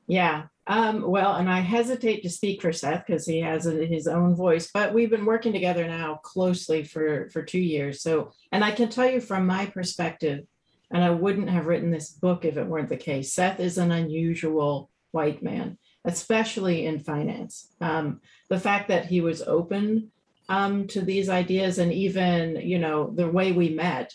Yeah. 0.07 0.43
Um, 0.65 1.01
well, 1.01 1.35
and 1.35 1.49
I 1.49 1.59
hesitate 1.59 2.23
to 2.23 2.29
speak 2.29 2.61
for 2.61 2.71
Seth 2.71 3.05
because 3.05 3.25
he 3.25 3.41
has 3.41 3.67
a, 3.67 3.85
his 3.85 4.07
own 4.07 4.33
voice, 4.33 4.69
but 4.73 4.93
we've 4.93 5.09
been 5.09 5.25
working 5.25 5.51
together 5.51 5.85
now 5.87 6.21
closely 6.23 6.83
for 6.83 7.29
for 7.31 7.43
two 7.43 7.59
years. 7.59 8.01
So, 8.01 8.31
and 8.51 8.63
I 8.63 8.71
can 8.71 8.89
tell 8.89 9.09
you 9.09 9.19
from 9.19 9.45
my 9.45 9.65
perspective, 9.65 10.45
and 10.89 11.03
I 11.03 11.09
wouldn't 11.09 11.49
have 11.49 11.65
written 11.65 11.91
this 11.91 12.11
book 12.11 12.45
if 12.45 12.55
it 12.55 12.67
weren't 12.67 12.89
the 12.89 12.97
case. 12.97 13.33
Seth 13.33 13.59
is 13.59 13.77
an 13.77 13.91
unusual 13.91 14.89
white 15.11 15.43
man, 15.43 15.77
especially 16.05 16.85
in 16.85 16.99
finance. 16.99 17.67
Um, 17.81 18.21
the 18.49 18.59
fact 18.59 18.87
that 18.87 19.07
he 19.07 19.19
was 19.19 19.41
open 19.41 20.11
um, 20.47 20.87
to 20.87 21.01
these 21.01 21.27
ideas, 21.27 21.77
and 21.77 21.91
even 21.91 22.55
you 22.55 22.79
know 22.79 23.11
the 23.13 23.27
way 23.27 23.51
we 23.51 23.67
met, 23.67 24.13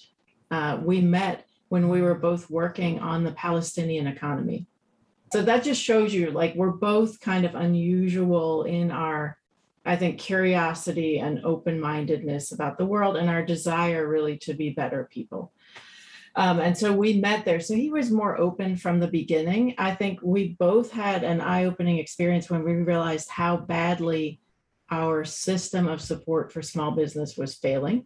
uh, 0.51 0.81
we 0.83 1.03
met 1.03 1.45
when 1.69 1.91
we 1.91 2.01
were 2.01 2.15
both 2.15 2.49
working 2.49 3.01
on 3.01 3.23
the 3.23 3.33
Palestinian 3.33 4.07
economy 4.07 4.67
so 5.33 5.43
that 5.43 5.65
just 5.65 5.83
shows 5.83 6.13
you 6.15 6.31
like 6.31 6.55
we're 6.55 6.71
both 6.71 7.21
kind 7.21 7.45
of 7.45 7.55
unusual 7.55 8.65
in 8.65 8.91
our 8.91 9.37
i 9.85 9.97
think 9.97 10.19
curiosity 10.19 11.19
and 11.19 11.45
open-mindedness 11.45 12.53
about 12.53 12.79
the 12.79 12.87
world 12.87 13.17
and 13.17 13.29
our 13.29 13.45
desire 13.45 14.07
really 14.07 14.37
to 14.39 14.55
be 14.55 14.71
better 14.71 15.09
people. 15.11 15.53
Um, 16.39 16.61
and 16.61 16.79
so 16.79 16.93
we 16.93 17.15
met 17.15 17.45
there. 17.45 17.59
So 17.59 17.75
he 17.75 17.91
was 17.91 18.13
more 18.13 18.39
open 18.39 18.77
from 18.77 19.01
the 19.01 19.09
beginning. 19.09 19.75
I 19.77 19.93
think 19.97 20.21
we 20.23 20.51
both 20.59 20.93
had 20.93 21.25
an 21.25 21.41
eye-opening 21.41 21.99
experience 21.99 22.49
when 22.49 22.63
we 22.63 22.75
realized 22.75 23.29
how 23.29 23.57
badly 23.57 24.41
our 24.89 25.25
system 25.25 25.89
of 25.89 26.01
support 26.01 26.53
for 26.53 26.63
small 26.63 26.93
business 26.93 27.37
was 27.37 27.57
failing. 27.57 28.05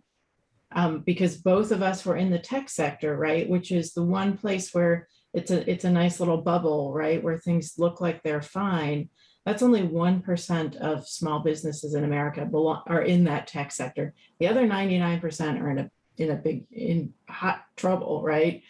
Um, 0.74 1.00
because 1.00 1.36
both 1.36 1.72
of 1.72 1.82
us 1.82 2.06
were 2.06 2.16
in 2.16 2.30
the 2.30 2.38
tech 2.38 2.70
sector 2.70 3.14
right 3.14 3.46
which 3.46 3.70
is 3.70 3.92
the 3.92 4.02
one 4.02 4.38
place 4.38 4.72
where 4.72 5.06
it's 5.34 5.50
a 5.50 5.70
it's 5.70 5.84
a 5.84 5.90
nice 5.90 6.20
little 6.20 6.38
bubble, 6.38 6.92
right, 6.92 7.22
where 7.22 7.38
things 7.38 7.74
look 7.78 8.00
like 8.00 8.22
they're 8.22 8.42
fine. 8.42 9.08
That's 9.44 9.62
only 9.62 9.82
one 9.82 10.20
percent 10.20 10.76
of 10.76 11.08
small 11.08 11.40
businesses 11.40 11.94
in 11.94 12.04
America 12.04 12.44
belong 12.44 12.82
are 12.86 13.02
in 13.02 13.24
that 13.24 13.46
tech 13.46 13.72
sector. 13.72 14.14
The 14.38 14.48
other 14.48 14.66
ninety 14.66 14.98
nine 14.98 15.20
percent 15.20 15.60
are 15.60 15.70
in 15.70 15.78
a 15.78 15.90
in 16.18 16.30
a 16.30 16.36
big 16.36 16.66
in 16.70 17.14
hot 17.28 17.64
trouble, 17.76 18.22
right? 18.22 18.62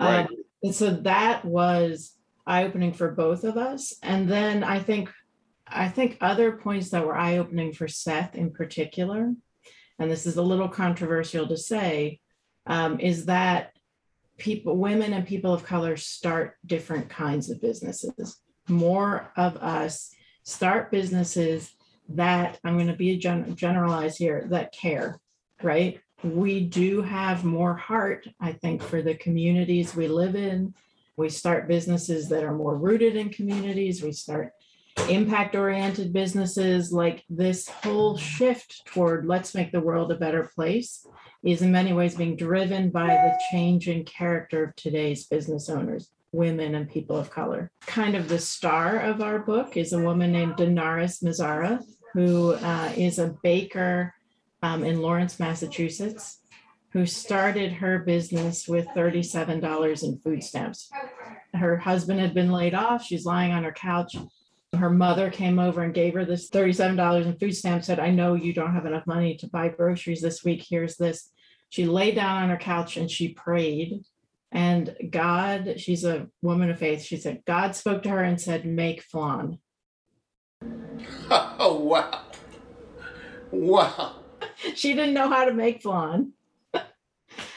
Right. 0.00 0.20
Um, 0.20 0.28
and 0.62 0.74
so 0.74 0.90
that 0.90 1.44
was 1.44 2.14
eye 2.46 2.64
opening 2.64 2.92
for 2.92 3.10
both 3.10 3.44
of 3.44 3.56
us. 3.56 3.94
And 4.02 4.28
then 4.28 4.64
I 4.64 4.80
think 4.80 5.10
I 5.66 5.88
think 5.88 6.16
other 6.20 6.52
points 6.52 6.90
that 6.90 7.04
were 7.04 7.16
eye 7.16 7.38
opening 7.38 7.72
for 7.72 7.88
Seth 7.88 8.34
in 8.34 8.52
particular, 8.52 9.34
and 9.98 10.10
this 10.10 10.26
is 10.26 10.36
a 10.36 10.42
little 10.42 10.68
controversial 10.68 11.46
to 11.48 11.56
say, 11.56 12.20
um, 12.66 13.00
is 13.00 13.26
that 13.26 13.75
people, 14.38 14.76
women 14.76 15.12
and 15.12 15.26
people 15.26 15.52
of 15.52 15.64
color 15.64 15.96
start 15.96 16.56
different 16.64 17.08
kinds 17.08 17.50
of 17.50 17.60
businesses. 17.60 18.40
More 18.68 19.32
of 19.36 19.56
us 19.56 20.10
start 20.42 20.90
businesses 20.90 21.74
that 22.08 22.58
I'm 22.64 22.74
going 22.74 22.86
to 22.88 22.94
be 22.94 23.10
a 23.10 23.16
gen- 23.16 23.54
generalize 23.56 24.16
here 24.16 24.46
that 24.50 24.72
care, 24.72 25.18
right? 25.62 26.00
We 26.22 26.60
do 26.60 27.02
have 27.02 27.44
more 27.44 27.74
heart, 27.74 28.26
I 28.40 28.52
think, 28.52 28.82
for 28.82 29.02
the 29.02 29.14
communities 29.14 29.94
we 29.94 30.08
live 30.08 30.36
in. 30.36 30.74
We 31.16 31.28
start 31.28 31.68
businesses 31.68 32.28
that 32.28 32.44
are 32.44 32.54
more 32.54 32.76
rooted 32.76 33.16
in 33.16 33.30
communities. 33.30 34.02
We 34.02 34.12
start 34.12 34.52
impact 35.08 35.54
oriented 35.54 36.12
businesses 36.12 36.92
like 36.92 37.24
this 37.28 37.68
whole 37.68 38.16
shift 38.16 38.84
toward 38.86 39.26
let's 39.26 39.54
make 39.54 39.70
the 39.70 39.80
world 39.80 40.10
a 40.10 40.16
better 40.16 40.50
place 40.54 41.06
is 41.44 41.62
in 41.62 41.70
many 41.70 41.92
ways 41.92 42.14
being 42.14 42.36
driven 42.36 42.90
by 42.90 43.06
the 43.06 43.38
changing 43.50 44.04
character 44.04 44.64
of 44.64 44.76
today's 44.76 45.26
business 45.26 45.68
owners, 45.68 46.10
women 46.32 46.74
and 46.74 46.90
people 46.90 47.16
of 47.16 47.30
color. 47.30 47.70
Kind 47.86 48.16
of 48.16 48.28
the 48.28 48.38
star 48.38 48.98
of 48.98 49.22
our 49.22 49.38
book 49.38 49.76
is 49.76 49.92
a 49.92 49.98
woman 49.98 50.32
named 50.32 50.54
Danaris 50.54 51.22
Mazzara, 51.22 51.82
who 52.14 52.54
uh, 52.54 52.92
is 52.96 53.18
a 53.18 53.36
baker 53.42 54.12
um, 54.62 54.82
in 54.82 55.00
Lawrence, 55.00 55.38
Massachusetts, 55.38 56.40
who 56.90 57.06
started 57.06 57.72
her 57.72 58.00
business 58.00 58.66
with 58.66 58.86
$37 58.88 60.02
in 60.02 60.18
food 60.24 60.42
stamps. 60.42 60.90
Her 61.54 61.76
husband 61.76 62.20
had 62.20 62.34
been 62.34 62.50
laid 62.50 62.74
off. 62.74 63.04
She's 63.04 63.24
lying 63.24 63.52
on 63.52 63.64
her 63.64 63.72
couch. 63.72 64.16
Her 64.76 64.90
mother 64.90 65.30
came 65.30 65.58
over 65.58 65.82
and 65.82 65.94
gave 65.94 66.14
her 66.14 66.24
this 66.24 66.50
$37 66.50 67.24
in 67.24 67.38
food 67.38 67.52
stamps, 67.54 67.86
said, 67.86 68.00
I 68.00 68.10
know 68.10 68.34
you 68.34 68.52
don't 68.52 68.74
have 68.74 68.86
enough 68.86 69.06
money 69.06 69.36
to 69.38 69.48
buy 69.48 69.68
groceries 69.68 70.20
this 70.20 70.44
week. 70.44 70.64
Here's 70.68 70.96
this. 70.96 71.30
She 71.68 71.86
lay 71.86 72.12
down 72.12 72.42
on 72.42 72.50
her 72.50 72.56
couch 72.56 72.96
and 72.96 73.10
she 73.10 73.34
prayed. 73.34 74.02
And 74.52 74.96
God, 75.10 75.80
she's 75.80 76.04
a 76.04 76.28
woman 76.40 76.70
of 76.70 76.78
faith. 76.78 77.02
She 77.02 77.16
said, 77.16 77.42
God 77.46 77.74
spoke 77.74 78.02
to 78.04 78.10
her 78.10 78.22
and 78.22 78.40
said, 78.40 78.64
Make 78.64 79.02
flan. 79.02 79.58
Oh, 81.58 81.80
wow. 81.80 82.22
Wow. 83.50 84.16
She 84.74 84.94
didn't 84.94 85.14
know 85.14 85.28
how 85.28 85.44
to 85.44 85.52
make 85.52 85.82
flan. 85.82 86.32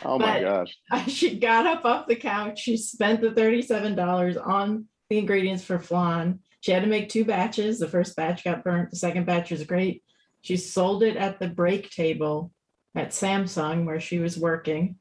Oh 0.04 0.18
my 0.18 0.42
gosh. 0.42 0.78
She 1.08 1.38
got 1.38 1.68
up 1.68 1.86
off 1.86 2.08
the 2.08 2.16
couch. 2.16 2.60
She 2.60 2.78
spent 2.78 3.22
the 3.22 3.30
$37 3.30 4.48
on 4.48 4.86
the 5.10 5.18
ingredients 5.18 5.64
for 5.64 5.80
flan. 5.80 6.40
She 6.62 6.72
had 6.72 6.84
to 6.84 6.90
make 6.90 7.10
two 7.10 7.26
batches. 7.26 7.80
The 7.80 7.88
first 7.88 8.16
batch 8.16 8.44
got 8.44 8.64
burnt, 8.64 8.90
the 8.90 8.98
second 8.98 9.26
batch 9.26 9.52
was 9.52 9.64
great. 9.64 10.04
She 10.42 10.58
sold 10.58 11.04
it 11.04 11.18
at 11.18 11.40
the 11.40 11.48
break 11.48 11.90
table 11.90 12.52
at 12.96 13.10
Samsung 13.10 13.86
where 13.86 14.00
she 14.00 14.20
was 14.20 14.38
working. 14.38 14.96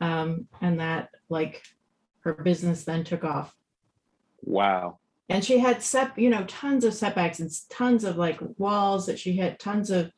Um, 0.00 0.48
and 0.60 0.80
that, 0.80 1.10
like, 1.28 1.62
her 2.20 2.34
business 2.34 2.84
then 2.84 3.04
took 3.04 3.24
off. 3.24 3.54
Wow. 4.42 4.98
And 5.28 5.44
she 5.44 5.58
had 5.58 5.82
set, 5.82 6.18
you 6.18 6.28
know, 6.28 6.44
tons 6.44 6.84
of 6.84 6.94
setbacks 6.94 7.38
and 7.38 7.50
tons 7.68 8.04
of 8.04 8.16
like 8.16 8.40
walls 8.58 9.06
that 9.06 9.18
she 9.18 9.36
had 9.36 9.60
tons 9.60 9.90
of 9.90 10.10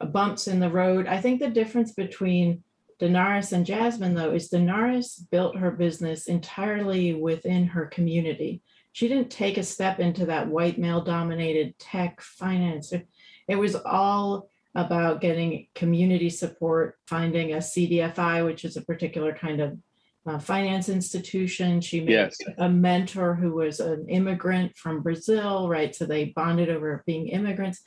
uh, 0.00 0.06
bumps 0.06 0.48
in 0.48 0.58
the 0.58 0.70
road. 0.70 1.06
I 1.06 1.20
think 1.20 1.40
the 1.40 1.48
difference 1.48 1.92
between 1.92 2.64
Danaris 3.00 3.52
and 3.52 3.64
Jasmine, 3.64 4.14
though, 4.14 4.32
is 4.32 4.50
Danaris 4.50 5.22
built 5.30 5.56
her 5.56 5.70
business 5.70 6.26
entirely 6.26 7.14
within 7.14 7.68
her 7.68 7.86
community. 7.86 8.62
She 8.96 9.08
didn't 9.08 9.28
take 9.28 9.58
a 9.58 9.62
step 9.62 10.00
into 10.00 10.24
that 10.24 10.48
white 10.48 10.78
male 10.78 11.02
dominated 11.02 11.78
tech 11.78 12.22
finance. 12.22 12.94
It, 12.94 13.06
it 13.46 13.56
was 13.56 13.74
all 13.74 14.48
about 14.74 15.20
getting 15.20 15.66
community 15.74 16.30
support, 16.30 16.96
finding 17.06 17.52
a 17.52 17.58
CDFI, 17.58 18.46
which 18.46 18.64
is 18.64 18.78
a 18.78 18.80
particular 18.80 19.34
kind 19.34 19.60
of 19.60 19.78
uh, 20.26 20.38
finance 20.38 20.88
institution. 20.88 21.82
She 21.82 22.00
met 22.00 22.10
Yes. 22.10 22.38
a 22.56 22.70
mentor 22.70 23.34
who 23.34 23.56
was 23.56 23.80
an 23.80 24.08
immigrant 24.08 24.74
from 24.78 25.02
Brazil, 25.02 25.68
right? 25.68 25.94
So 25.94 26.06
they 26.06 26.32
bonded 26.34 26.70
over 26.70 27.04
being 27.04 27.28
immigrants. 27.28 27.82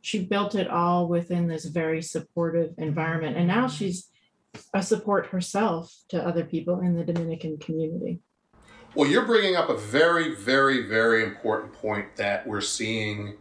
She 0.00 0.24
built 0.24 0.54
it 0.54 0.68
all 0.68 1.08
within 1.08 1.48
this 1.48 1.64
very 1.64 2.02
supportive 2.02 2.74
environment. 2.78 3.36
And 3.36 3.48
now 3.48 3.66
she's 3.66 4.08
a 4.72 4.80
support 4.80 5.26
herself 5.26 5.92
to 6.10 6.24
other 6.24 6.44
people 6.44 6.78
in 6.78 6.94
the 6.94 7.02
Dominican 7.02 7.58
community. 7.58 8.20
Well, 8.94 9.08
you're 9.08 9.24
bringing 9.24 9.56
up 9.56 9.70
a 9.70 9.76
very, 9.76 10.34
very, 10.34 10.82
very 10.86 11.24
important 11.24 11.72
point 11.72 12.16
that 12.16 12.46
we're 12.46 12.60
seeing 12.60 13.38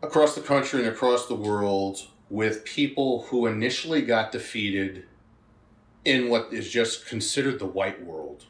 across 0.00 0.36
the 0.36 0.40
country 0.40 0.78
and 0.84 0.88
across 0.88 1.26
the 1.26 1.34
world 1.34 2.06
with 2.30 2.64
people 2.64 3.22
who 3.22 3.46
initially 3.46 4.00
got 4.00 4.30
defeated 4.30 5.06
in 6.04 6.28
what 6.28 6.52
is 6.52 6.70
just 6.70 7.04
considered 7.04 7.58
the 7.58 7.66
white 7.66 8.04
world. 8.04 8.46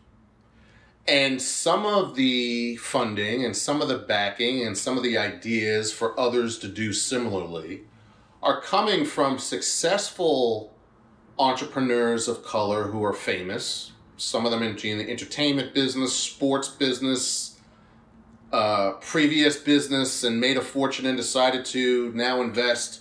And 1.09 1.41
some 1.41 1.87
of 1.87 2.17
the 2.17 2.77
funding 2.77 3.43
and 3.43 3.57
some 3.57 3.81
of 3.81 3.89
the 3.89 3.99
backing 3.99 4.67
and 4.67 4.77
some 4.77 4.99
of 4.99 5.03
the 5.03 5.17
ideas 5.17 5.91
for 5.91 6.19
others 6.21 6.59
to 6.59 6.69
do 6.69 6.93
similarly 6.93 7.85
are 8.43 8.61
coming 8.61 9.07
from 9.07 9.39
successful 9.39 10.75
entrepreneurs 11.39 12.29
of 12.29 12.45
color 12.45 12.85
who 12.89 13.03
are 13.03 13.15
famous. 13.15 13.92
Some 14.23 14.47
of 14.47 14.53
them 14.53 14.63
in 14.63 14.77
the 14.99 15.11
entertainment 15.11 15.75
business, 15.75 16.15
sports 16.15 16.69
business, 16.69 17.59
uh, 18.53 18.93
previous 19.01 19.57
business, 19.57 20.23
and 20.23 20.41
made 20.41 20.57
a 20.57 20.63
fortune 20.63 21.07
and 21.07 21.17
decided 21.17 21.65
to 21.67 22.13
now 22.15 22.41
invest 22.41 23.01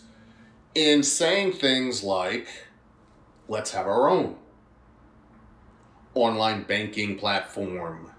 in 0.73 1.03
saying 1.03 1.53
things 1.53 2.03
like, 2.03 2.47
let's 3.47 3.69
have 3.69 3.85
our 3.85 4.09
own 4.09 4.35
online 6.15 6.63
banking 6.63 7.19
platform, 7.19 8.11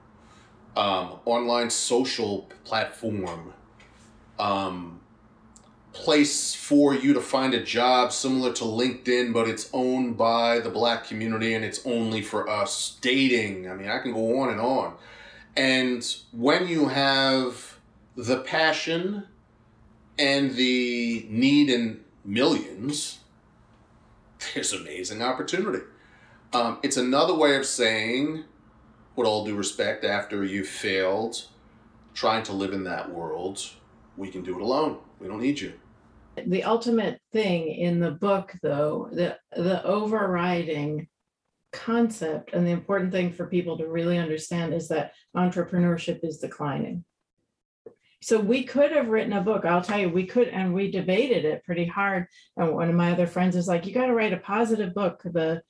um, 0.76 1.18
online 1.24 1.70
social 1.70 2.48
platform, 2.64 3.52
um, 4.38 5.00
place 5.92 6.54
for 6.54 6.94
you 6.94 7.12
to 7.12 7.20
find 7.20 7.54
a 7.54 7.62
job 7.62 8.12
similar 8.12 8.52
to 8.54 8.64
LinkedIn, 8.64 9.32
but 9.32 9.48
it's 9.48 9.68
owned 9.72 10.16
by 10.16 10.58
the 10.58 10.70
black 10.70 11.04
community 11.06 11.54
and 11.54 11.64
it's 11.64 11.84
only 11.86 12.22
for 12.22 12.48
us. 12.48 12.96
Dating, 13.00 13.70
I 13.70 13.74
mean, 13.74 13.88
I 13.88 13.98
can 13.98 14.12
go 14.12 14.40
on 14.40 14.50
and 14.50 14.60
on. 14.60 14.94
And 15.56 16.16
when 16.32 16.66
you 16.66 16.88
have 16.88 17.78
the 18.16 18.40
passion 18.40 19.24
and 20.18 20.54
the 20.54 21.26
need 21.28 21.68
in 21.68 22.00
millions, 22.24 23.18
there's 24.54 24.72
amazing 24.72 25.22
opportunity. 25.22 25.84
Um, 26.52 26.78
it's 26.82 26.96
another 26.96 27.34
way 27.34 27.56
of 27.56 27.66
saying, 27.66 28.44
with 29.16 29.26
all 29.26 29.44
due 29.44 29.56
respect, 29.56 30.04
after 30.04 30.44
you've 30.44 30.68
failed 30.68 31.46
trying 32.14 32.42
to 32.44 32.52
live 32.52 32.72
in 32.72 32.84
that 32.84 33.10
world, 33.10 33.70
we 34.16 34.28
can 34.28 34.42
do 34.42 34.56
it 34.56 34.62
alone. 34.62 34.98
We 35.20 35.28
don't 35.28 35.40
need 35.40 35.60
you. 35.60 35.74
The 36.46 36.64
ultimate 36.64 37.20
thing 37.32 37.68
in 37.68 38.00
the 38.00 38.10
book, 38.10 38.54
though, 38.62 39.10
the, 39.12 39.38
the 39.54 39.84
overriding 39.84 41.08
concept 41.72 42.52
and 42.52 42.66
the 42.66 42.70
important 42.70 43.12
thing 43.12 43.32
for 43.32 43.46
people 43.46 43.78
to 43.78 43.88
really 43.88 44.18
understand 44.18 44.74
is 44.74 44.88
that 44.88 45.12
entrepreneurship 45.36 46.20
is 46.22 46.38
declining. 46.38 47.04
So 48.22 48.38
we 48.38 48.62
could 48.62 48.92
have 48.92 49.08
written 49.08 49.32
a 49.32 49.40
book. 49.40 49.64
I'll 49.64 49.82
tell 49.82 49.98
you, 49.98 50.08
we 50.08 50.26
could, 50.26 50.48
and 50.48 50.72
we 50.72 50.90
debated 50.90 51.44
it 51.44 51.64
pretty 51.64 51.86
hard. 51.86 52.28
And 52.56 52.72
one 52.72 52.88
of 52.88 52.94
my 52.94 53.10
other 53.10 53.26
friends 53.26 53.56
is 53.56 53.66
like, 53.66 53.84
you 53.84 53.92
got 53.92 54.06
to 54.06 54.14
write 54.14 54.32
a 54.32 54.36
positive 54.36 54.94
book. 54.94 55.22
The 55.24 55.62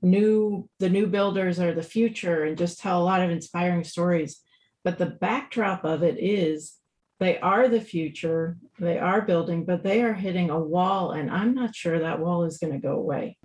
new, 0.00 0.68
the 0.78 0.88
new 0.88 1.06
builders 1.06 1.60
are 1.60 1.74
the 1.74 1.82
future, 1.82 2.44
and 2.44 2.56
just 2.56 2.80
tell 2.80 3.02
a 3.02 3.04
lot 3.04 3.20
of 3.20 3.30
inspiring 3.30 3.84
stories. 3.84 4.40
But 4.84 4.96
the 4.96 5.06
backdrop 5.06 5.84
of 5.84 6.02
it 6.02 6.16
is 6.18 6.77
they 7.18 7.38
are 7.38 7.68
the 7.68 7.80
future, 7.80 8.56
they 8.78 8.98
are 8.98 9.20
building, 9.20 9.64
but 9.64 9.82
they 9.82 10.02
are 10.02 10.14
hitting 10.14 10.50
a 10.50 10.58
wall, 10.58 11.12
and 11.12 11.30
I'm 11.30 11.54
not 11.54 11.74
sure 11.74 11.98
that 11.98 12.20
wall 12.20 12.44
is 12.44 12.58
going 12.58 12.72
to 12.72 12.78
go 12.78 12.92
away. 12.92 13.36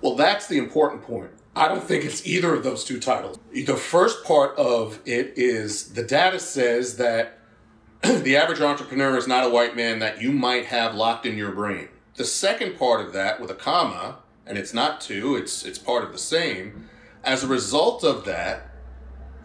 Well, 0.00 0.16
that's 0.16 0.48
the 0.48 0.58
important 0.58 1.02
point. 1.02 1.30
I 1.54 1.68
don't 1.68 1.82
think 1.82 2.04
it's 2.04 2.26
either 2.26 2.54
of 2.54 2.64
those 2.64 2.84
two 2.84 3.00
titles. 3.00 3.38
The 3.52 3.76
first 3.76 4.24
part 4.24 4.56
of 4.58 5.00
it 5.06 5.32
is 5.36 5.94
the 5.94 6.02
data 6.02 6.38
says 6.38 6.96
that 6.96 7.38
the 8.02 8.36
average 8.36 8.60
entrepreneur 8.60 9.16
is 9.16 9.26
not 9.26 9.46
a 9.46 9.48
white 9.48 9.74
man 9.76 10.00
that 10.00 10.20
you 10.20 10.32
might 10.32 10.66
have 10.66 10.94
locked 10.94 11.24
in 11.24 11.38
your 11.38 11.52
brain. 11.52 11.88
The 12.16 12.24
second 12.24 12.78
part 12.78 13.00
of 13.00 13.12
that 13.14 13.40
with 13.40 13.50
a 13.50 13.54
comma, 13.54 14.18
and 14.44 14.58
it's 14.58 14.74
not 14.74 15.00
two, 15.00 15.36
it's 15.36 15.64
it's 15.64 15.78
part 15.78 16.04
of 16.04 16.12
the 16.12 16.18
same. 16.18 16.88
As 17.24 17.42
a 17.42 17.48
result 17.48 18.04
of 18.04 18.24
that, 18.26 18.65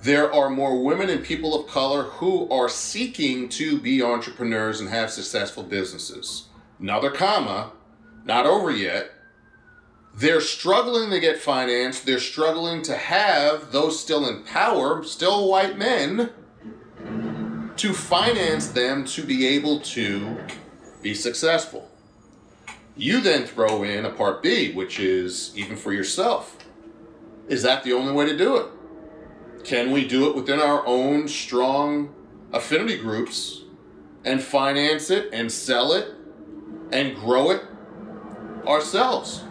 there 0.02 0.34
are 0.34 0.50
more 0.50 0.84
women 0.84 1.10
and 1.10 1.24
people 1.24 1.54
of 1.54 1.70
color 1.70 2.04
who 2.04 2.50
are 2.50 2.68
seeking 2.68 3.48
to 3.50 3.80
be 3.80 4.02
entrepreneurs 4.02 4.80
and 4.80 4.90
have 4.90 5.12
successful 5.12 5.62
businesses. 5.62 6.48
Another 6.80 7.12
comma, 7.12 7.72
not 8.26 8.48
over 8.48 8.72
yet. 8.72 9.12
They're 10.16 10.42
struggling 10.42 11.12
to 11.12 11.20
get 11.20 11.38
financed. 11.38 12.06
They're 12.06 12.20
struggling 12.20 12.82
to 12.84 12.98
have 12.98 13.72
those 13.72 14.00
still 14.00 14.28
in 14.28 14.44
power, 14.44 15.04
still 15.04 15.48
white 15.48 15.78
men, 15.78 16.32
to 17.78 17.94
finance 17.94 18.68
them 18.68 19.06
to 19.06 19.24
be 19.24 19.46
able 19.48 19.80
to 19.82 20.38
be 21.02 21.14
successful. 21.14 21.90
You 22.98 23.22
then 23.22 23.46
throw 23.46 23.84
in 23.84 24.06
a 24.06 24.10
part 24.10 24.42
B, 24.42 24.74
which 24.74 25.00
is 25.00 25.56
even 25.56 25.78
for 25.78 25.94
yourself. 25.94 26.58
Is 27.48 27.62
that 27.64 27.84
the 27.84 27.94
only 27.94 28.14
way 28.14 28.26
to 28.26 28.38
do 28.38 28.58
it? 28.58 28.68
Can 29.64 29.92
we 29.92 30.08
do 30.08 30.30
it 30.30 30.36
within 30.36 30.60
our 30.60 30.86
own 30.86 31.28
strong 31.28 32.14
affinity 32.52 32.98
groups 32.98 33.62
and 34.26 34.42
finance 34.42 35.10
it 35.10 35.30
and 35.32 35.52
sell 35.52 35.94
it 35.94 36.14
and 36.92 37.16
grow 37.16 37.52
it 37.52 37.64
ourselves? 38.66 39.44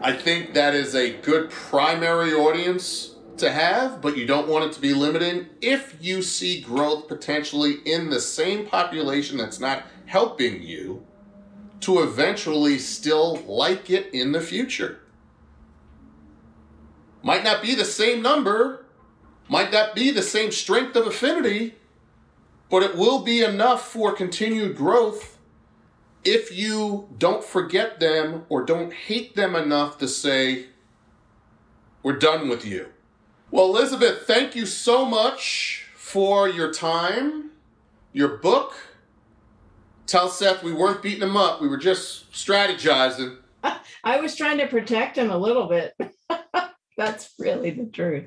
I 0.00 0.12
think 0.12 0.54
that 0.54 0.74
is 0.74 0.94
a 0.94 1.12
good 1.12 1.50
primary 1.50 2.32
audience 2.32 3.16
to 3.38 3.50
have, 3.50 4.00
but 4.00 4.16
you 4.16 4.26
don't 4.26 4.48
want 4.48 4.64
it 4.66 4.72
to 4.72 4.80
be 4.80 4.94
limiting 4.94 5.46
if 5.60 5.96
you 6.00 6.22
see 6.22 6.60
growth 6.60 7.08
potentially 7.08 7.78
in 7.84 8.10
the 8.10 8.20
same 8.20 8.66
population 8.66 9.36
that's 9.36 9.60
not 9.60 9.84
helping 10.06 10.62
you 10.62 11.04
to 11.80 12.00
eventually 12.00 12.78
still 12.78 13.36
like 13.46 13.90
it 13.90 14.12
in 14.12 14.32
the 14.32 14.40
future. 14.40 15.00
Might 17.22 17.44
not 17.44 17.62
be 17.62 17.74
the 17.74 17.84
same 17.84 18.22
number, 18.22 18.86
might 19.48 19.72
not 19.72 19.94
be 19.94 20.10
the 20.10 20.22
same 20.22 20.52
strength 20.52 20.96
of 20.96 21.06
affinity, 21.06 21.74
but 22.70 22.82
it 22.82 22.96
will 22.96 23.22
be 23.22 23.42
enough 23.42 23.88
for 23.90 24.12
continued 24.12 24.76
growth 24.76 25.38
if 26.24 26.56
you 26.56 27.08
don't 27.16 27.44
forget 27.44 28.00
them 28.00 28.44
or 28.48 28.64
don't 28.64 28.92
hate 28.92 29.34
them 29.34 29.56
enough 29.56 29.98
to 29.98 30.08
say, 30.08 30.66
we're 32.02 32.18
done 32.18 32.48
with 32.48 32.64
you. 32.64 32.88
Well, 33.50 33.66
Elizabeth, 33.66 34.26
thank 34.26 34.54
you 34.54 34.66
so 34.66 35.04
much 35.04 35.86
for 35.94 36.48
your 36.48 36.72
time, 36.72 37.50
your 38.12 38.36
book. 38.36 38.74
Tell 40.06 40.28
Seth 40.28 40.62
we 40.62 40.72
weren't 40.72 41.02
beating 41.02 41.22
him 41.22 41.36
up, 41.36 41.60
we 41.60 41.68
were 41.68 41.78
just 41.78 42.30
strategizing. 42.32 43.38
I 44.04 44.20
was 44.20 44.36
trying 44.36 44.58
to 44.58 44.66
protect 44.66 45.16
him 45.16 45.30
a 45.30 45.38
little 45.38 45.66
bit. 45.66 45.94
That's 46.98 47.32
really 47.38 47.70
the 47.70 47.86
truth. 47.86 48.24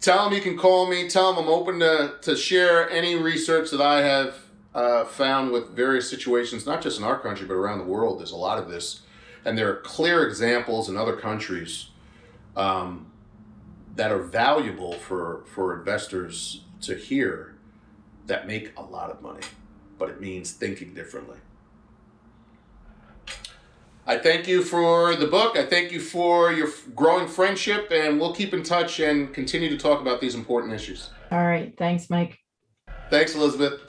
Tell 0.00 0.24
them 0.24 0.34
you 0.34 0.42
can 0.42 0.58
call 0.58 0.90
me. 0.90 1.08
Tell 1.08 1.32
them 1.32 1.44
I'm 1.44 1.50
open 1.50 1.78
to, 1.78 2.16
to 2.20 2.36
share 2.36 2.90
any 2.90 3.14
research 3.14 3.70
that 3.70 3.80
I 3.80 4.02
have 4.02 4.34
uh, 4.74 5.04
found 5.04 5.52
with 5.52 5.70
various 5.70 6.10
situations, 6.10 6.66
not 6.66 6.82
just 6.82 6.98
in 6.98 7.04
our 7.04 7.18
country, 7.18 7.46
but 7.46 7.54
around 7.54 7.78
the 7.78 7.84
world. 7.84 8.18
There's 8.18 8.32
a 8.32 8.36
lot 8.36 8.58
of 8.58 8.68
this. 8.68 9.02
And 9.44 9.56
there 9.56 9.70
are 9.70 9.76
clear 9.76 10.26
examples 10.26 10.88
in 10.88 10.96
other 10.96 11.14
countries 11.14 11.90
um, 12.56 13.06
that 13.94 14.10
are 14.10 14.22
valuable 14.22 14.94
for, 14.94 15.44
for 15.54 15.78
investors 15.78 16.64
to 16.80 16.96
hear 16.96 17.54
that 18.26 18.48
make 18.48 18.72
a 18.76 18.82
lot 18.82 19.10
of 19.10 19.22
money, 19.22 19.46
but 19.96 20.10
it 20.10 20.20
means 20.20 20.50
thinking 20.50 20.92
differently. 20.92 21.38
I 24.08 24.16
thank 24.16 24.48
you 24.48 24.62
for 24.62 25.14
the 25.16 25.26
book. 25.26 25.58
I 25.58 25.66
thank 25.66 25.92
you 25.92 26.00
for 26.00 26.50
your 26.50 26.70
growing 26.96 27.28
friendship, 27.28 27.92
and 27.92 28.18
we'll 28.18 28.34
keep 28.34 28.54
in 28.54 28.62
touch 28.62 29.00
and 29.00 29.34
continue 29.34 29.68
to 29.68 29.76
talk 29.76 30.00
about 30.00 30.18
these 30.22 30.34
important 30.34 30.72
issues. 30.72 31.10
All 31.30 31.44
right. 31.44 31.74
Thanks, 31.76 32.08
Mike. 32.08 32.38
Thanks, 33.10 33.34
Elizabeth. 33.34 33.82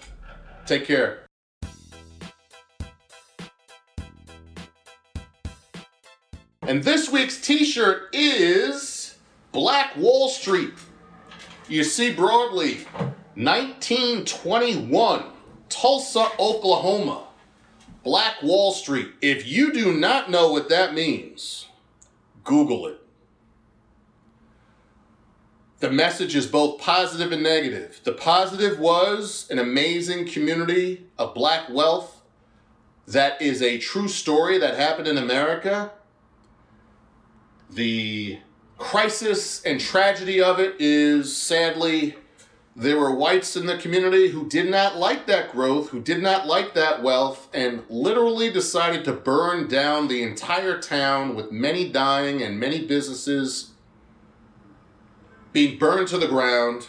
Take 0.66 0.86
care. 0.86 1.26
And 6.64 6.84
this 6.84 7.10
week's 7.10 7.40
t 7.40 7.64
shirt 7.64 8.14
is 8.14 9.18
Black 9.54 9.96
Wall 9.96 10.28
Street. 10.28 10.74
You 11.70 11.86
see 11.86 12.14
broadly 12.14 12.80
1921, 13.36 15.24
Tulsa, 15.70 16.28
Oklahoma. 16.38 17.29
Black 18.10 18.42
Wall 18.42 18.72
Street. 18.72 19.10
If 19.22 19.48
you 19.48 19.72
do 19.72 19.94
not 19.94 20.32
know 20.32 20.52
what 20.52 20.68
that 20.70 20.96
means, 20.96 21.68
Google 22.44 22.88
it. 22.88 23.00
The 25.78 25.92
message 25.92 26.36
is 26.36 26.48
both 26.48 26.82
positive 26.82 27.32
and 27.32 27.44
negative. 27.44 28.02
The 28.04 28.14
positive 28.14 28.80
was 28.80 29.46
an 29.52 29.60
amazing 29.60 30.26
community 30.26 31.06
of 31.20 31.36
black 31.36 31.70
wealth 31.70 32.24
that 33.06 33.40
is 33.40 33.62
a 33.62 33.78
true 33.78 34.08
story 34.08 34.58
that 34.58 34.76
happened 34.76 35.08
in 35.08 35.20
America. 35.20 35.92
The 37.70 38.40
crisis 38.80 39.64
and 39.64 39.80
tragedy 39.80 40.42
of 40.42 40.60
it 40.60 40.78
is 40.80 41.38
sadly 41.38 42.16
there 42.80 42.98
were 42.98 43.14
whites 43.14 43.58
in 43.58 43.66
the 43.66 43.78
community 43.78 44.30
who 44.30 44.48
did 44.48 44.70
not 44.70 44.96
like 44.96 45.28
that 45.28 45.52
growth, 45.52 45.90
who 45.90 46.00
did 46.00 46.22
not 46.22 46.48
like 46.48 46.74
that 46.76 47.04
wealth, 47.04 47.50
and 47.54 47.84
literally 47.90 48.50
decided 48.50 49.04
to 49.04 49.12
burn 49.12 49.68
down 49.68 50.08
the 50.08 50.24
entire 50.24 50.80
town 50.80 51.36
with 51.36 51.52
many 51.52 51.90
dying 51.90 52.42
and 52.42 52.58
many 52.58 52.86
businesses 52.86 53.72
being 55.52 55.78
burned 55.78 56.08
to 56.08 56.18
the 56.18 56.28
ground 56.28 56.88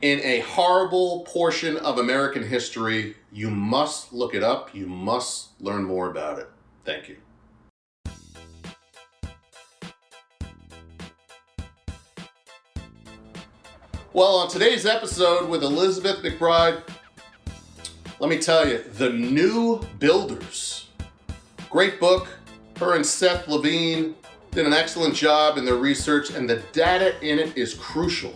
in 0.00 0.20
a 0.20 0.38
horrible 0.40 1.24
portion 1.26 1.76
of 1.78 1.98
American 1.98 2.44
history. 2.44 3.16
You 3.32 3.50
must 3.50 4.12
look 4.12 4.32
it 4.32 4.44
up, 4.44 4.72
you 4.72 4.86
must 4.86 5.60
learn 5.60 5.82
more 5.82 6.08
about 6.08 6.38
it. 6.38 6.48
Thank 6.84 7.08
you. 7.08 7.16
Well, 14.16 14.36
on 14.36 14.48
today's 14.48 14.86
episode 14.86 15.46
with 15.50 15.62
Elizabeth 15.62 16.22
MacBride, 16.22 16.80
let 18.18 18.30
me 18.30 18.38
tell 18.38 18.66
you, 18.66 18.78
The 18.78 19.10
New 19.10 19.82
Builders. 19.98 20.88
Great 21.68 22.00
book. 22.00 22.26
Her 22.78 22.94
and 22.94 23.04
Seth 23.04 23.46
Levine 23.46 24.14
did 24.52 24.64
an 24.64 24.72
excellent 24.72 25.14
job 25.14 25.58
in 25.58 25.66
their 25.66 25.76
research, 25.76 26.30
and 26.30 26.48
the 26.48 26.62
data 26.72 27.22
in 27.22 27.38
it 27.38 27.58
is 27.58 27.74
crucial. 27.74 28.32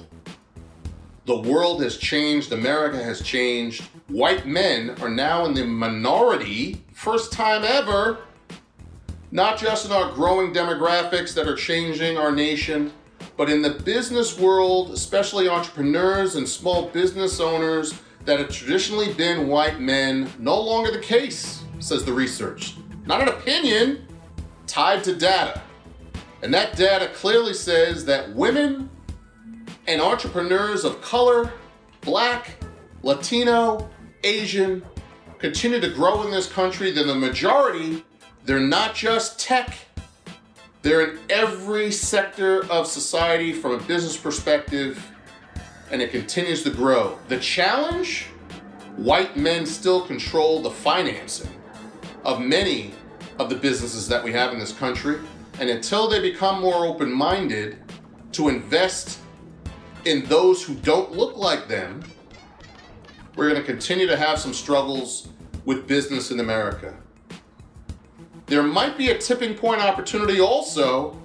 The 1.24 1.40
world 1.40 1.82
has 1.82 1.96
changed, 1.96 2.52
America 2.52 3.02
has 3.02 3.22
changed. 3.22 3.84
White 4.08 4.46
men 4.46 4.96
are 5.00 5.08
now 5.08 5.46
in 5.46 5.54
the 5.54 5.64
minority, 5.64 6.84
first 6.92 7.32
time 7.32 7.64
ever, 7.64 8.18
not 9.30 9.58
just 9.58 9.86
in 9.86 9.92
our 9.92 10.12
growing 10.12 10.52
demographics 10.52 11.32
that 11.32 11.48
are 11.48 11.56
changing 11.56 12.18
our 12.18 12.32
nation, 12.32 12.92
but 13.40 13.48
in 13.48 13.62
the 13.62 13.70
business 13.70 14.38
world, 14.38 14.90
especially 14.90 15.48
entrepreneurs 15.48 16.36
and 16.36 16.46
small 16.46 16.90
business 16.90 17.40
owners 17.40 17.94
that 18.26 18.38
have 18.38 18.50
traditionally 18.50 19.14
been 19.14 19.48
white 19.48 19.80
men, 19.80 20.30
no 20.38 20.60
longer 20.60 20.90
the 20.90 20.98
case, 20.98 21.64
says 21.78 22.04
the 22.04 22.12
research. 22.12 22.74
Not 23.06 23.22
an 23.22 23.28
opinion, 23.28 24.06
tied 24.66 25.02
to 25.04 25.16
data. 25.16 25.62
And 26.42 26.52
that 26.52 26.76
data 26.76 27.08
clearly 27.14 27.54
says 27.54 28.04
that 28.04 28.30
women 28.34 28.90
and 29.86 30.02
entrepreneurs 30.02 30.84
of 30.84 31.00
color, 31.00 31.50
black, 32.02 32.62
Latino, 33.02 33.88
Asian, 34.22 34.84
continue 35.38 35.80
to 35.80 35.88
grow 35.88 36.24
in 36.24 36.30
this 36.30 36.46
country, 36.46 36.90
then 36.90 37.06
the 37.06 37.14
majority, 37.14 38.04
they're 38.44 38.60
not 38.60 38.94
just 38.94 39.40
tech 39.40 39.78
they're 40.82 41.10
in 41.10 41.18
every 41.28 41.90
sector 41.92 42.64
of 42.70 42.86
society 42.86 43.52
from 43.52 43.72
a 43.72 43.78
business 43.78 44.16
perspective, 44.16 45.06
and 45.90 46.00
it 46.00 46.10
continues 46.10 46.62
to 46.62 46.70
grow. 46.70 47.18
The 47.28 47.38
challenge 47.38 48.28
white 48.96 49.36
men 49.36 49.66
still 49.66 50.06
control 50.06 50.62
the 50.62 50.70
financing 50.70 51.54
of 52.24 52.40
many 52.40 52.94
of 53.38 53.50
the 53.50 53.56
businesses 53.56 54.08
that 54.08 54.22
we 54.22 54.32
have 54.32 54.52
in 54.52 54.58
this 54.58 54.72
country. 54.72 55.18
And 55.58 55.68
until 55.68 56.08
they 56.08 56.20
become 56.20 56.60
more 56.60 56.86
open 56.86 57.12
minded 57.12 57.78
to 58.32 58.48
invest 58.48 59.18
in 60.06 60.24
those 60.26 60.62
who 60.62 60.74
don't 60.76 61.12
look 61.12 61.36
like 61.36 61.68
them, 61.68 62.02
we're 63.36 63.50
going 63.50 63.60
to 63.60 63.66
continue 63.66 64.06
to 64.06 64.16
have 64.16 64.38
some 64.38 64.54
struggles 64.54 65.28
with 65.66 65.86
business 65.86 66.30
in 66.30 66.40
America 66.40 66.94
there 68.50 68.64
might 68.64 68.98
be 68.98 69.10
a 69.10 69.16
tipping 69.16 69.54
point 69.54 69.80
opportunity 69.80 70.40
also 70.40 71.16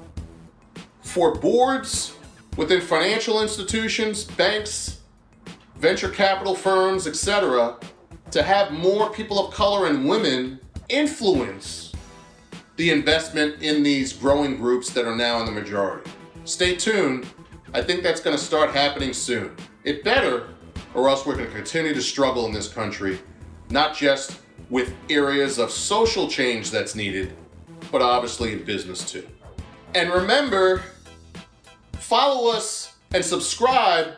for 1.01 1.33
boards 1.33 2.15
within 2.55 2.79
financial 2.79 3.41
institutions, 3.41 4.23
banks, 4.23 5.01
venture 5.77 6.09
capital 6.09 6.53
firms, 6.53 7.07
etc., 7.07 7.77
to 8.29 8.43
have 8.43 8.71
more 8.71 9.09
people 9.09 9.43
of 9.43 9.51
color 9.51 9.87
and 9.87 10.07
women 10.07 10.59
influence 10.87 11.93
the 12.75 12.91
investment 12.91 13.59
in 13.63 13.81
these 13.81 14.13
growing 14.13 14.55
groups 14.55 14.91
that 14.91 15.05
are 15.05 15.15
now 15.15 15.39
in 15.39 15.47
the 15.47 15.51
majority. 15.51 16.11
Stay 16.43 16.75
tuned. 16.75 17.25
I 17.73 17.81
think 17.81 18.03
that's 18.03 18.21
going 18.21 18.37
to 18.37 18.41
start 18.41 18.69
happening 18.69 19.13
soon. 19.13 19.55
It 19.83 20.03
better, 20.03 20.49
or 20.93 21.09
else 21.09 21.25
we're 21.25 21.35
going 21.35 21.47
to 21.47 21.55
continue 21.55 21.95
to 21.95 22.01
struggle 22.03 22.45
in 22.45 22.53
this 22.53 22.67
country, 22.67 23.17
not 23.71 23.95
just 23.95 24.41
with 24.69 24.93
areas 25.09 25.59
of 25.59 25.71
social 25.71 26.27
change 26.27 26.71
that's 26.71 26.95
needed, 26.95 27.35
but 27.91 28.01
obviously 28.01 28.53
in 28.53 28.63
business 28.63 29.09
too. 29.09 29.27
And 29.93 30.11
remember, 30.11 30.83
follow 31.93 32.51
us 32.51 32.95
and 33.13 33.23
subscribe 33.23 34.13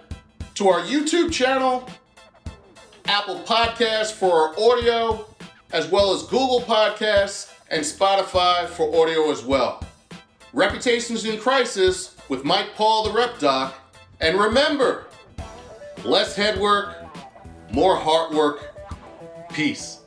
to 0.55 0.69
our 0.69 0.81
YouTube 0.81 1.31
channel, 1.31 1.87
Apple 3.05 3.39
Podcasts 3.41 4.11
for 4.11 4.31
our 4.31 4.59
audio, 4.59 5.25
as 5.71 5.87
well 5.87 6.13
as 6.13 6.23
Google 6.23 6.61
Podcasts 6.61 7.53
and 7.69 7.83
Spotify 7.83 8.67
for 8.67 8.89
audio 9.01 9.29
as 9.29 9.43
well. 9.43 9.83
Reputations 10.53 11.25
in 11.25 11.39
Crisis 11.39 12.15
with 12.29 12.43
Mike 12.43 12.73
Paul, 12.75 13.03
the 13.03 13.11
Rep 13.11 13.37
Doc. 13.39 13.75
And 14.19 14.39
remember, 14.39 15.07
less 16.03 16.35
head 16.35 16.59
work, 16.59 16.95
more 17.71 17.95
heart 17.95 18.31
work. 18.33 18.73
Peace. 19.51 19.99